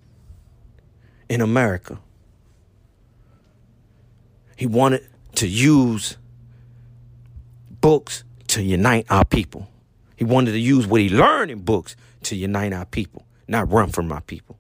in 1.29 1.41
America. 1.41 1.99
He 4.57 4.67
wanted 4.67 5.07
to 5.37 5.49
use 5.49 6.19
books 7.83 8.25
to 8.49 8.63
unite 8.63 9.05
our 9.11 9.27
people. 9.27 9.69
He 10.17 10.25
wanted 10.25 10.53
to 10.53 10.59
use 10.59 10.87
what 10.87 11.03
he 11.03 11.11
learned 11.11 11.51
in 11.51 11.59
books 11.59 11.97
to 12.23 12.37
unite 12.37 12.73
our 12.73 12.87
people, 12.87 13.27
not 13.47 13.71
run 13.71 13.91
from 13.91 14.11
our 14.11 14.23
people. 14.23 14.59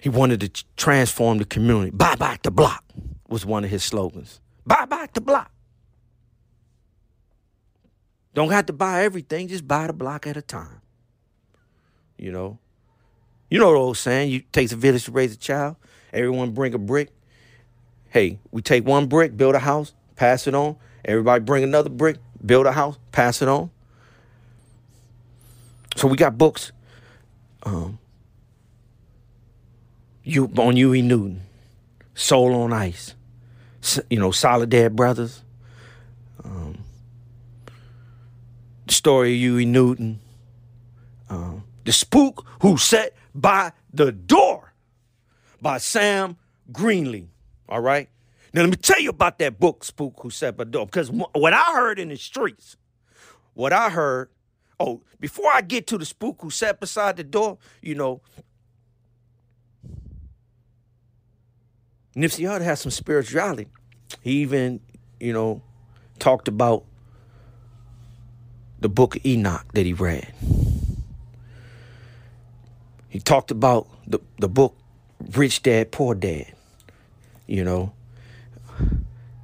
He 0.00 0.08
wanted 0.08 0.40
to 0.42 0.64
transform 0.76 1.38
the 1.38 1.44
community. 1.44 1.90
Buy 1.90 2.14
back 2.14 2.42
the 2.42 2.52
block 2.52 2.84
was 3.28 3.44
one 3.44 3.64
of 3.64 3.70
his 3.70 3.82
slogans. 3.82 4.40
Buy 4.64 4.84
back 4.84 5.14
the 5.14 5.20
block. 5.20 5.50
Don't 8.34 8.50
have 8.50 8.66
to 8.66 8.72
buy 8.72 9.02
everything, 9.02 9.48
just 9.48 9.66
buy 9.66 9.88
the 9.88 9.92
block 9.92 10.26
at 10.26 10.36
a 10.36 10.42
time. 10.42 10.80
You 12.16 12.30
know? 12.30 12.58
You 13.50 13.58
know 13.58 13.72
the 13.72 13.78
old 13.78 13.96
saying, 13.96 14.30
you 14.30 14.40
takes 14.52 14.72
a 14.72 14.76
village 14.76 15.06
to 15.06 15.10
raise 15.10 15.32
a 15.32 15.38
child. 15.38 15.76
Everyone 16.12 16.52
bring 16.52 16.74
a 16.74 16.78
brick. 16.78 17.10
Hey, 18.10 18.38
we 18.50 18.62
take 18.62 18.86
one 18.86 19.06
brick, 19.06 19.36
build 19.36 19.54
a 19.54 19.58
house, 19.58 19.94
pass 20.16 20.46
it 20.46 20.54
on. 20.54 20.76
Everybody 21.08 21.42
bring 21.42 21.64
another 21.64 21.88
brick, 21.88 22.18
build 22.44 22.66
a 22.66 22.72
house, 22.72 22.98
pass 23.12 23.40
it 23.40 23.48
on. 23.48 23.70
So 25.96 26.06
we 26.06 26.18
got 26.18 26.36
books 26.36 26.70
um, 27.62 27.98
you 30.22 30.52
on 30.58 30.76
Huey 30.76 31.00
Newton, 31.00 31.40
Soul 32.14 32.54
on 32.54 32.74
Ice, 32.74 33.14
you 34.10 34.18
know, 34.18 34.30
Soledad 34.30 34.94
Brothers, 34.94 35.42
um, 36.44 36.76
the 38.86 38.92
story 38.92 39.32
of 39.32 39.38
Huey 39.38 39.64
Newton, 39.64 40.20
um, 41.30 41.64
the 41.86 41.92
spook 41.92 42.46
who 42.60 42.76
sat 42.76 43.14
by 43.34 43.72
the 43.94 44.12
door 44.12 44.74
by 45.62 45.78
Sam 45.78 46.36
Greenlee. 46.70 47.28
All 47.66 47.80
right. 47.80 48.10
Now 48.52 48.62
let 48.62 48.70
me 48.70 48.76
tell 48.76 49.00
you 49.00 49.10
about 49.10 49.38
that 49.40 49.60
book, 49.60 49.84
Spook 49.84 50.14
Who 50.20 50.30
Sat 50.30 50.56
by 50.56 50.64
the 50.64 50.70
Door, 50.70 50.86
because 50.86 51.10
what 51.10 51.52
I 51.52 51.72
heard 51.74 51.98
in 51.98 52.08
the 52.08 52.16
streets, 52.16 52.76
what 53.54 53.72
I 53.72 53.90
heard. 53.90 54.30
Oh, 54.80 55.02
before 55.18 55.50
I 55.52 55.60
get 55.60 55.88
to 55.88 55.98
the 55.98 56.04
spook 56.04 56.36
who 56.40 56.50
sat 56.50 56.78
beside 56.78 57.16
the 57.16 57.24
door, 57.24 57.58
you 57.82 57.96
know, 57.96 58.20
Nipsey 62.14 62.46
Hussle 62.46 62.62
has 62.62 62.80
some 62.80 62.92
spirituality. 62.92 63.66
He 64.22 64.42
even, 64.42 64.80
you 65.18 65.32
know, 65.32 65.62
talked 66.20 66.46
about 66.46 66.84
the 68.80 68.88
book 68.88 69.16
of 69.16 69.26
Enoch 69.26 69.66
that 69.74 69.84
he 69.84 69.92
read. 69.92 70.32
He 73.08 73.18
talked 73.18 73.50
about 73.50 73.88
the, 74.06 74.20
the 74.38 74.48
book 74.48 74.76
Rich 75.32 75.64
Dad, 75.64 75.90
Poor 75.90 76.14
Dad. 76.14 76.52
You 77.48 77.64
know, 77.64 77.92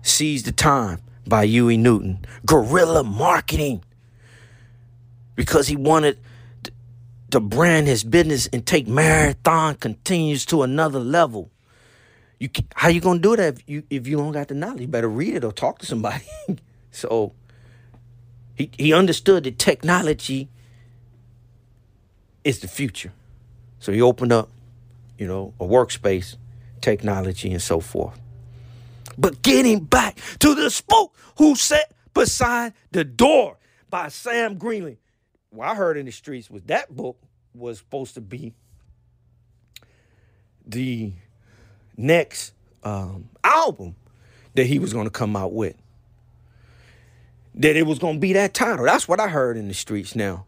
Seize 0.04 0.42
the 0.42 0.52
Time 0.52 1.00
by 1.26 1.46
Huey 1.46 1.76
Newton. 1.76 2.24
Guerrilla 2.46 3.02
marketing. 3.02 3.82
Because 5.34 5.66
he 5.66 5.74
wanted 5.74 6.18
to 7.30 7.40
brand 7.40 7.88
his 7.88 8.04
business 8.04 8.46
and 8.52 8.64
take 8.64 8.86
marathon 8.86 9.74
continues 9.74 10.46
to 10.46 10.62
another 10.62 11.00
level. 11.00 11.50
You 12.38 12.48
how 12.74 12.88
you 12.88 13.00
gonna 13.00 13.18
do 13.18 13.34
that 13.34 13.54
if 13.54 13.68
you 13.68 13.82
if 13.90 14.06
you 14.06 14.18
don't 14.18 14.32
got 14.32 14.48
the 14.48 14.54
knowledge? 14.54 14.82
You 14.82 14.86
better 14.86 15.08
read 15.08 15.34
it 15.34 15.44
or 15.44 15.50
talk 15.50 15.78
to 15.80 15.86
somebody. 15.86 16.24
so 16.92 17.32
he 18.54 18.70
he 18.78 18.92
understood 18.92 19.44
that 19.44 19.58
technology 19.58 20.48
is 22.44 22.60
the 22.60 22.68
future. 22.68 23.12
So 23.80 23.90
he 23.90 24.00
opened 24.00 24.32
up, 24.32 24.50
you 25.18 25.26
know, 25.26 25.54
a 25.58 25.64
workspace, 25.64 26.36
technology, 26.80 27.50
and 27.50 27.62
so 27.62 27.80
forth. 27.80 28.20
But 29.18 29.42
getting 29.42 29.80
back 29.80 30.18
to 30.40 30.54
the 30.54 30.70
spook 30.70 31.14
who 31.38 31.54
sat 31.56 31.92
beside 32.14 32.72
the 32.92 33.04
door 33.04 33.58
by 33.90 34.08
Sam 34.08 34.58
Greenlee. 34.58 34.98
What 35.50 35.68
I 35.68 35.74
heard 35.74 35.96
in 35.96 36.06
the 36.06 36.12
streets 36.12 36.50
was 36.50 36.62
that 36.64 36.94
book 36.94 37.16
was 37.54 37.78
supposed 37.78 38.14
to 38.14 38.20
be 38.20 38.54
the 40.66 41.12
next 41.96 42.54
um, 42.82 43.28
album 43.42 43.94
that 44.54 44.66
he 44.66 44.78
was 44.78 44.92
going 44.92 45.04
to 45.06 45.10
come 45.10 45.36
out 45.36 45.52
with. 45.52 45.76
That 47.56 47.76
it 47.76 47.86
was 47.86 47.98
going 47.98 48.14
to 48.14 48.20
be 48.20 48.32
that 48.32 48.52
title. 48.52 48.84
That's 48.84 49.06
what 49.06 49.20
I 49.20 49.28
heard 49.28 49.56
in 49.56 49.68
the 49.68 49.74
streets 49.74 50.16
now. 50.16 50.46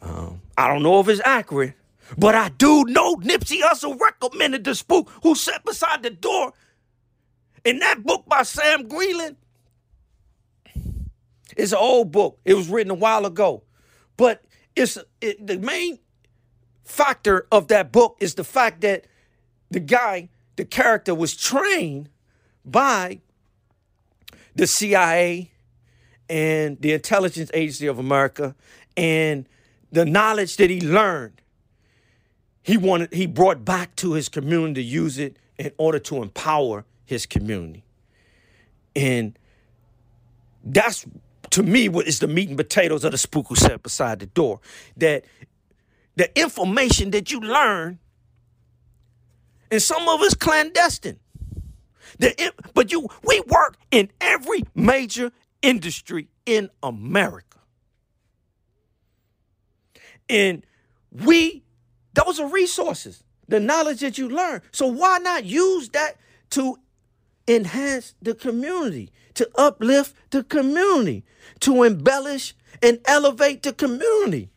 Um, 0.00 0.40
I 0.58 0.66
don't 0.66 0.82
know 0.82 0.98
if 0.98 1.08
it's 1.08 1.20
accurate, 1.24 1.74
but 2.18 2.34
I 2.34 2.48
do 2.48 2.84
know 2.86 3.16
Nipsey 3.16 3.60
Hussle 3.60 4.00
recommended 4.00 4.64
the 4.64 4.74
spook 4.74 5.08
who 5.22 5.36
sat 5.36 5.64
beside 5.64 6.02
the 6.02 6.10
door 6.10 6.52
in 7.64 7.78
that 7.80 8.02
book 8.02 8.24
by 8.26 8.42
Sam 8.42 8.88
Greenlee. 8.88 9.36
It's 11.56 11.72
an 11.72 11.78
old 11.78 12.12
book. 12.12 12.38
It 12.44 12.54
was 12.54 12.68
written 12.68 12.90
a 12.90 12.94
while 12.94 13.26
ago. 13.26 13.62
But 14.16 14.44
it's 14.74 14.98
it, 15.20 15.46
the 15.46 15.58
main 15.58 15.98
factor 16.84 17.46
of 17.52 17.68
that 17.68 17.92
book 17.92 18.16
is 18.20 18.34
the 18.34 18.44
fact 18.44 18.80
that 18.82 19.06
the 19.70 19.80
guy 19.80 20.28
the 20.56 20.64
character 20.64 21.14
was 21.14 21.36
trained 21.36 22.08
by 22.64 23.20
the 24.54 24.66
CIA 24.66 25.50
and 26.28 26.80
the 26.80 26.92
Intelligence 26.92 27.50
Agency 27.54 27.86
of 27.86 27.98
America 27.98 28.54
and 28.96 29.48
the 29.90 30.04
knowledge 30.04 30.56
that 30.56 30.70
he 30.70 30.80
learned 30.80 31.40
he 32.62 32.76
wanted 32.76 33.12
he 33.12 33.26
brought 33.26 33.64
back 33.64 33.96
to 33.96 34.12
his 34.12 34.28
community 34.28 34.74
to 34.74 34.82
use 34.82 35.18
it 35.18 35.36
in 35.58 35.72
order 35.78 35.98
to 35.98 36.22
empower 36.22 36.84
his 37.12 37.26
community 37.26 37.84
and 38.96 39.38
that's 40.64 41.06
to 41.50 41.62
me 41.62 41.88
what 41.88 42.06
is 42.06 42.18
the 42.18 42.28
meat 42.28 42.48
and 42.48 42.56
potatoes 42.56 43.04
of 43.04 43.12
the 43.12 43.18
spook 43.18 43.46
who 43.48 43.54
sat 43.54 43.82
beside 43.82 44.18
the 44.20 44.26
door 44.26 44.60
that 44.96 45.24
the 46.16 46.38
information 46.38 47.10
that 47.10 47.30
you 47.30 47.40
learn 47.40 47.98
and 49.72 49.80
some 49.80 50.06
of 50.06 50.20
us 50.20 50.34
clandestine. 50.34 51.18
The, 52.18 52.52
but 52.74 52.92
you, 52.92 53.08
we 53.24 53.40
work 53.46 53.78
in 53.90 54.10
every 54.20 54.64
major 54.74 55.32
industry 55.62 56.28
in 56.44 56.68
America. 56.82 57.58
And 60.28 60.64
we, 61.10 61.62
those 62.12 62.38
are 62.38 62.48
resources, 62.48 63.24
the 63.48 63.60
knowledge 63.60 64.00
that 64.00 64.18
you 64.18 64.28
learn. 64.28 64.60
So 64.72 64.86
why 64.86 65.18
not 65.18 65.46
use 65.46 65.88
that 65.90 66.18
to 66.50 66.76
enhance 67.48 68.14
the 68.22 68.34
community, 68.34 69.10
to 69.34 69.48
uplift 69.56 70.14
the 70.30 70.44
community, 70.44 71.24
to 71.60 71.82
embellish 71.82 72.54
and 72.82 73.00
elevate 73.06 73.62
the 73.62 73.72
community. 73.72 74.48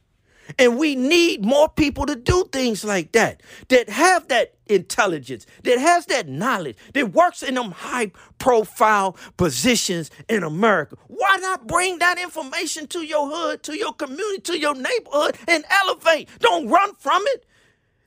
And 0.60 0.78
we 0.78 0.95
need 0.95 1.43
more 1.43 1.67
people 1.69 2.06
to 2.06 2.15
do 2.15 2.45
things 2.52 2.84
like 2.86 3.13
that, 3.13 3.41
that 3.69 3.89
have 3.89 4.28
that 4.28 4.54
intelligence, 4.67 5.45
that 5.63 5.80
has 5.80 6.06
that 6.08 6.28
knowledge, 6.28 6.78
that 6.93 7.13
works 7.13 7.41
in 7.41 7.56
them 7.56 7.71
high 7.71 8.12
profile 8.38 9.17
positions 9.38 10.12
in 10.30 10.43
America. 10.43 10.98
Why 11.08 11.38
not 11.38 11.67
bring 11.67 11.98
that 12.00 12.19
information 12.19 12.88
to 12.88 13.00
your 13.00 13.28
hood, 13.28 13.63
to 13.63 13.78
your 13.78 13.93
community, 13.93 14.41
to 14.41 14.60
your 14.60 14.76
neighborhood 14.76 15.38
and 15.48 15.63
elevate? 15.69 16.30
Don't 16.39 16.67
run 16.67 16.93
from 16.95 17.24
it. 17.28 17.45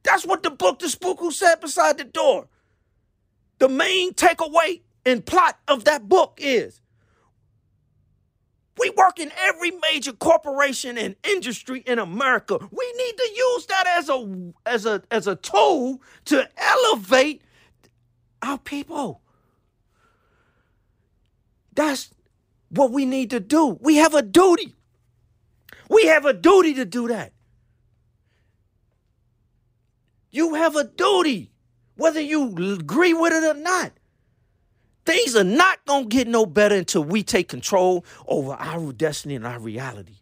That's 0.04 0.24
what 0.24 0.42
the 0.42 0.50
book, 0.50 0.78
The 0.78 0.88
Spook 0.88 1.18
Who 1.18 1.32
Sat 1.32 1.60
Beside 1.60 1.98
the 1.98 2.04
Door. 2.04 2.46
The 3.58 3.68
main 3.68 4.12
takeaway 4.12 4.82
and 5.04 5.24
plot 5.24 5.58
of 5.66 5.84
that 5.84 6.08
book 6.08 6.38
is 6.40 6.80
we 8.78 8.90
work 8.90 9.18
in 9.18 9.32
every 9.40 9.72
major 9.92 10.12
corporation 10.12 10.96
and 10.96 11.16
industry 11.24 11.80
in 11.80 11.98
America. 11.98 12.58
We 12.70 12.92
need 12.96 13.16
to 13.16 13.30
use 13.34 13.66
that 13.66 13.86
as 13.86 14.08
a 14.08 14.52
as 14.66 14.86
a 14.86 15.02
as 15.10 15.26
a 15.26 15.36
tool 15.36 16.00
to 16.26 16.48
elevate 16.56 17.42
our 18.42 18.58
people. 18.58 19.20
That's 21.74 22.10
what 22.70 22.92
we 22.92 23.06
need 23.06 23.30
to 23.30 23.40
do. 23.40 23.78
We 23.80 23.96
have 23.96 24.14
a 24.14 24.22
duty. 24.22 24.74
We 25.88 26.06
have 26.06 26.24
a 26.24 26.32
duty 26.32 26.74
to 26.74 26.84
do 26.84 27.08
that. 27.08 27.32
You 30.30 30.54
have 30.54 30.76
a 30.76 30.84
duty, 30.84 31.50
whether 31.98 32.20
you 32.20 32.74
agree 32.74 33.12
with 33.12 33.32
it 33.32 33.44
or 33.44 33.60
not. 33.60 33.92
Things 35.04 35.34
are 35.36 35.44
not 35.44 35.84
going 35.84 36.08
to 36.08 36.16
get 36.16 36.28
no 36.28 36.46
better 36.46 36.76
until 36.76 37.02
we 37.02 37.22
take 37.22 37.48
control 37.48 38.04
over 38.26 38.52
our 38.52 38.92
destiny 38.92 39.34
and 39.34 39.46
our 39.46 39.58
reality. 39.58 40.14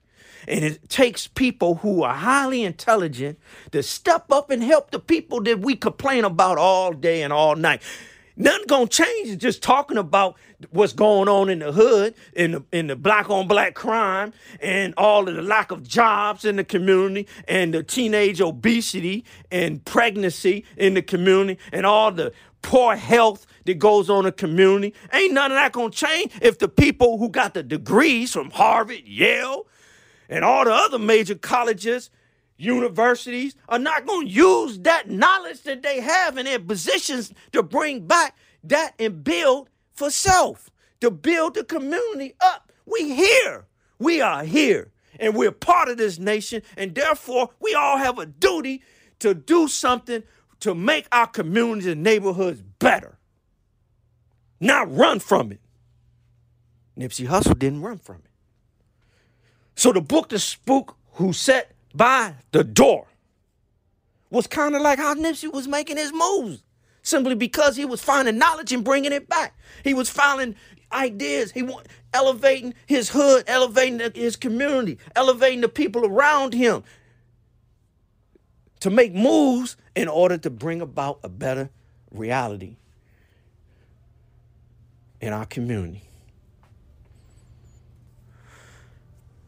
And 0.48 0.64
it 0.64 0.88
takes 0.88 1.26
people 1.26 1.76
who 1.76 2.02
are 2.02 2.14
highly 2.14 2.62
intelligent 2.62 3.38
to 3.72 3.82
step 3.82 4.30
up 4.32 4.50
and 4.50 4.62
help 4.62 4.90
the 4.90 5.00
people 5.00 5.42
that 5.42 5.58
we 5.58 5.76
complain 5.76 6.24
about 6.24 6.56
all 6.56 6.92
day 6.92 7.22
and 7.22 7.32
all 7.32 7.56
night. 7.56 7.82
Nothing 8.36 8.66
gonna 8.66 8.86
change. 8.86 9.38
Just 9.38 9.62
talking 9.62 9.96
about 9.96 10.36
what's 10.70 10.92
going 10.92 11.28
on 11.28 11.48
in 11.48 11.60
the 11.60 11.72
hood, 11.72 12.14
in 12.34 12.52
the 12.52 12.64
in 12.70 12.86
the 12.88 12.96
black 12.96 13.30
on 13.30 13.48
black 13.48 13.74
crime, 13.74 14.34
and 14.60 14.92
all 14.98 15.26
of 15.26 15.34
the 15.34 15.42
lack 15.42 15.70
of 15.70 15.82
jobs 15.82 16.44
in 16.44 16.56
the 16.56 16.64
community, 16.64 17.26
and 17.48 17.72
the 17.72 17.82
teenage 17.82 18.42
obesity 18.42 19.24
and 19.50 19.84
pregnancy 19.86 20.64
in 20.76 20.94
the 20.94 21.02
community, 21.02 21.58
and 21.72 21.86
all 21.86 22.12
the 22.12 22.32
poor 22.60 22.96
health 22.96 23.46
that 23.64 23.78
goes 23.78 24.10
on 24.10 24.20
in 24.20 24.24
the 24.26 24.32
community. 24.32 24.92
Ain't 25.14 25.32
none 25.32 25.50
of 25.50 25.56
that 25.56 25.72
gonna 25.72 25.90
change 25.90 26.32
if 26.42 26.58
the 26.58 26.68
people 26.68 27.16
who 27.16 27.30
got 27.30 27.54
the 27.54 27.62
degrees 27.62 28.32
from 28.32 28.50
Harvard, 28.50 29.02
Yale, 29.04 29.66
and 30.28 30.44
all 30.44 30.64
the 30.64 30.72
other 30.74 30.98
major 30.98 31.36
colleges, 31.36 32.10
universities 32.56 33.54
are 33.68 33.78
not 33.78 34.06
gonna 34.06 34.26
use 34.26 34.78
that 34.80 35.10
knowledge 35.10 35.62
that 35.62 35.82
they 35.82 36.00
have 36.00 36.38
in 36.38 36.46
their 36.46 36.58
positions 36.58 37.32
to 37.52 37.62
bring 37.62 38.06
back 38.06 38.36
that 38.64 38.94
and 38.98 39.22
build 39.22 39.68
for 39.92 40.10
self, 40.10 40.70
to 41.00 41.10
build 41.10 41.54
the 41.54 41.64
community 41.64 42.34
up. 42.40 42.72
We 42.86 43.14
here. 43.14 43.66
We 43.98 44.20
are 44.20 44.44
here. 44.44 44.90
And 45.18 45.34
we're 45.34 45.52
part 45.52 45.88
of 45.88 45.96
this 45.96 46.18
nation, 46.18 46.62
and 46.76 46.94
therefore 46.94 47.50
we 47.60 47.74
all 47.74 47.96
have 47.96 48.18
a 48.18 48.26
duty 48.26 48.82
to 49.20 49.32
do 49.32 49.66
something 49.66 50.22
to 50.60 50.74
make 50.74 51.06
our 51.12 51.26
communities 51.26 51.86
and 51.86 52.02
neighborhoods 52.02 52.62
better, 52.78 53.18
not 54.60 54.94
run 54.94 55.20
from 55.20 55.52
it. 55.52 55.60
Nipsey 56.98 57.26
Hussle 57.26 57.58
didn't 57.58 57.82
run 57.82 57.98
from 57.98 58.16
it. 58.16 58.30
So 59.74 59.92
the 59.92 60.00
book, 60.00 60.30
The 60.30 60.38
Spook 60.38 60.96
Who 61.12 61.32
Sat 61.32 61.72
by 61.96 62.34
the 62.52 62.62
Door, 62.64 63.06
was 64.30 64.46
kind 64.46 64.74
of 64.74 64.82
like 64.82 64.98
how 64.98 65.14
Nipsey 65.14 65.52
was 65.52 65.66
making 65.66 65.96
his 65.96 66.12
moves, 66.12 66.62
simply 67.02 67.34
because 67.34 67.76
he 67.76 67.84
was 67.84 68.02
finding 68.02 68.38
knowledge 68.38 68.72
and 68.72 68.84
bringing 68.84 69.12
it 69.12 69.28
back. 69.28 69.56
He 69.84 69.94
was 69.94 70.10
finding 70.10 70.56
ideas. 70.92 71.52
He 71.52 71.62
was 71.62 71.84
elevating 72.12 72.74
his 72.86 73.08
hood, 73.08 73.44
elevating 73.46 74.00
his 74.14 74.36
community, 74.36 74.98
elevating 75.14 75.60
the 75.60 75.68
people 75.68 76.04
around 76.04 76.54
him, 76.54 76.82
to 78.80 78.90
make 78.90 79.14
moves 79.14 79.76
in 79.94 80.08
order 80.08 80.36
to 80.38 80.50
bring 80.50 80.80
about 80.80 81.20
a 81.22 81.28
better 81.28 81.70
reality 82.10 82.76
in 85.20 85.32
our 85.32 85.46
community. 85.46 86.02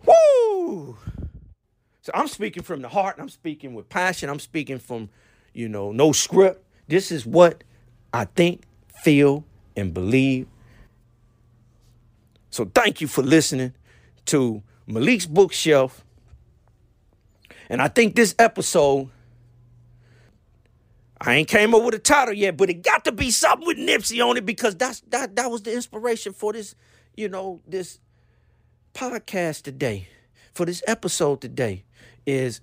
Woo! 0.06 0.96
So 2.08 2.12
I'm 2.14 2.28
speaking 2.28 2.62
from 2.62 2.80
the 2.80 2.88
heart, 2.88 3.16
I'm 3.18 3.28
speaking 3.28 3.74
with 3.74 3.90
passion, 3.90 4.30
I'm 4.30 4.38
speaking 4.38 4.78
from, 4.78 5.10
you 5.52 5.68
know, 5.68 5.92
no 5.92 6.12
script. 6.12 6.64
This 6.86 7.12
is 7.12 7.26
what 7.26 7.64
I 8.14 8.24
think, 8.24 8.62
feel, 9.04 9.44
and 9.76 9.92
believe. 9.92 10.46
So 12.48 12.64
thank 12.64 13.02
you 13.02 13.08
for 13.08 13.20
listening 13.20 13.74
to 14.24 14.62
Malik's 14.86 15.26
Bookshelf. 15.26 16.02
And 17.68 17.82
I 17.82 17.88
think 17.88 18.16
this 18.16 18.34
episode 18.38 19.10
I 21.20 21.34
ain't 21.34 21.48
came 21.48 21.74
up 21.74 21.82
with 21.82 21.94
a 21.94 21.98
title 21.98 22.32
yet, 22.32 22.56
but 22.56 22.70
it 22.70 22.82
got 22.82 23.04
to 23.04 23.12
be 23.12 23.30
something 23.30 23.66
with 23.66 23.76
Nipsey 23.76 24.26
on 24.26 24.38
it 24.38 24.46
because 24.46 24.76
that's 24.76 25.00
that 25.08 25.36
that 25.36 25.50
was 25.50 25.60
the 25.60 25.74
inspiration 25.74 26.32
for 26.32 26.54
this, 26.54 26.74
you 27.18 27.28
know, 27.28 27.60
this 27.66 28.00
podcast 28.94 29.64
today, 29.64 30.08
for 30.54 30.64
this 30.64 30.82
episode 30.86 31.42
today 31.42 31.84
is 32.28 32.60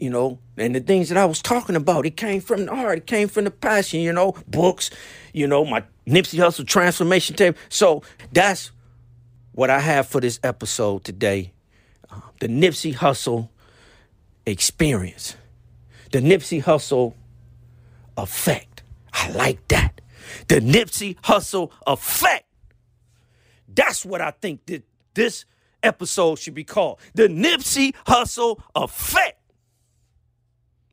you 0.00 0.10
know, 0.10 0.38
and 0.56 0.74
the 0.74 0.80
things 0.80 1.08
that 1.08 1.16
I 1.16 1.24
was 1.24 1.40
talking 1.40 1.76
about, 1.76 2.04
it 2.04 2.16
came 2.16 2.40
from 2.40 2.66
the 2.66 2.74
heart, 2.74 2.98
it 2.98 3.06
came 3.06 3.28
from 3.28 3.44
the 3.44 3.50
passion, 3.50 4.00
you 4.00 4.12
know, 4.12 4.34
books, 4.48 4.90
you 5.32 5.46
know, 5.46 5.64
my 5.64 5.82
Nipsey 6.06 6.38
Hussle 6.38 6.66
transformation 6.66 7.36
tape. 7.36 7.56
So 7.68 8.02
that's 8.32 8.72
what 9.52 9.70
I 9.70 9.78
have 9.78 10.08
for 10.08 10.20
this 10.20 10.40
episode 10.42 11.04
today. 11.04 11.52
Uh, 12.10 12.20
the 12.40 12.48
Nipsey 12.48 12.94
Hussle 12.94 13.48
experience 14.44 15.36
the 16.14 16.20
Nipsey 16.20 16.62
Hussle 16.62 17.14
effect. 18.16 18.84
I 19.12 19.30
like 19.30 19.66
that. 19.68 20.00
The 20.46 20.60
Nipsey 20.60 21.18
Hussle 21.22 21.72
effect. 21.88 22.44
That's 23.74 24.04
what 24.04 24.20
I 24.20 24.30
think 24.30 24.64
that 24.66 24.84
this 25.14 25.44
episode 25.84 26.38
should 26.38 26.54
be 26.54 26.64
called. 26.64 26.98
The 27.14 27.28
Nipsey 27.28 27.94
Hussle 28.06 28.60
effect. 28.74 29.40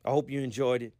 I 0.04 0.10
hope 0.10 0.30
you 0.30 0.40
enjoyed 0.40 0.82
it. 0.82 0.92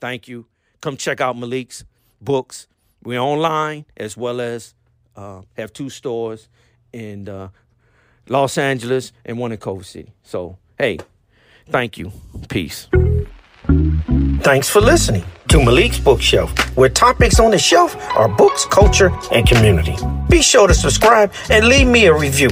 Thank 0.00 0.28
you. 0.28 0.46
Come 0.80 0.96
check 0.96 1.20
out 1.20 1.36
Malik's 1.36 1.84
books. 2.20 2.68
We're 3.02 3.20
online 3.20 3.86
as 3.96 4.16
well 4.16 4.40
as 4.40 4.74
uh, 5.16 5.42
have 5.56 5.72
two 5.72 5.90
stores 5.90 6.48
in 6.92 7.28
uh, 7.28 7.48
Los 8.28 8.58
Angeles 8.58 9.12
and 9.24 9.38
one 9.38 9.52
in 9.52 9.58
Culver 9.58 9.84
City. 9.84 10.12
So, 10.22 10.58
hey, 10.78 10.98
thank 11.68 11.98
you. 11.98 12.12
Peace. 12.48 12.88
Thanks 14.42 14.68
for 14.68 14.80
listening 14.80 15.24
to 15.48 15.58
Malik's 15.58 15.98
Bookshelf, 15.98 16.50
where 16.76 16.88
topics 16.88 17.40
on 17.40 17.50
the 17.50 17.58
shelf 17.58 17.96
are 18.16 18.28
books, 18.28 18.64
culture, 18.66 19.10
and 19.32 19.46
community. 19.46 19.96
Be 20.28 20.42
sure 20.42 20.68
to 20.68 20.74
subscribe 20.74 21.32
and 21.50 21.66
leave 21.66 21.86
me 21.86 22.06
a 22.06 22.16
review. 22.16 22.48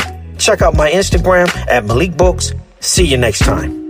Check 0.46 0.62
out 0.62 0.76
my 0.76 0.88
Instagram 0.88 1.48
at 1.66 1.84
Malik 1.84 2.16
Books. 2.16 2.52
See 2.78 3.04
you 3.04 3.16
next 3.16 3.40
time. 3.40 3.85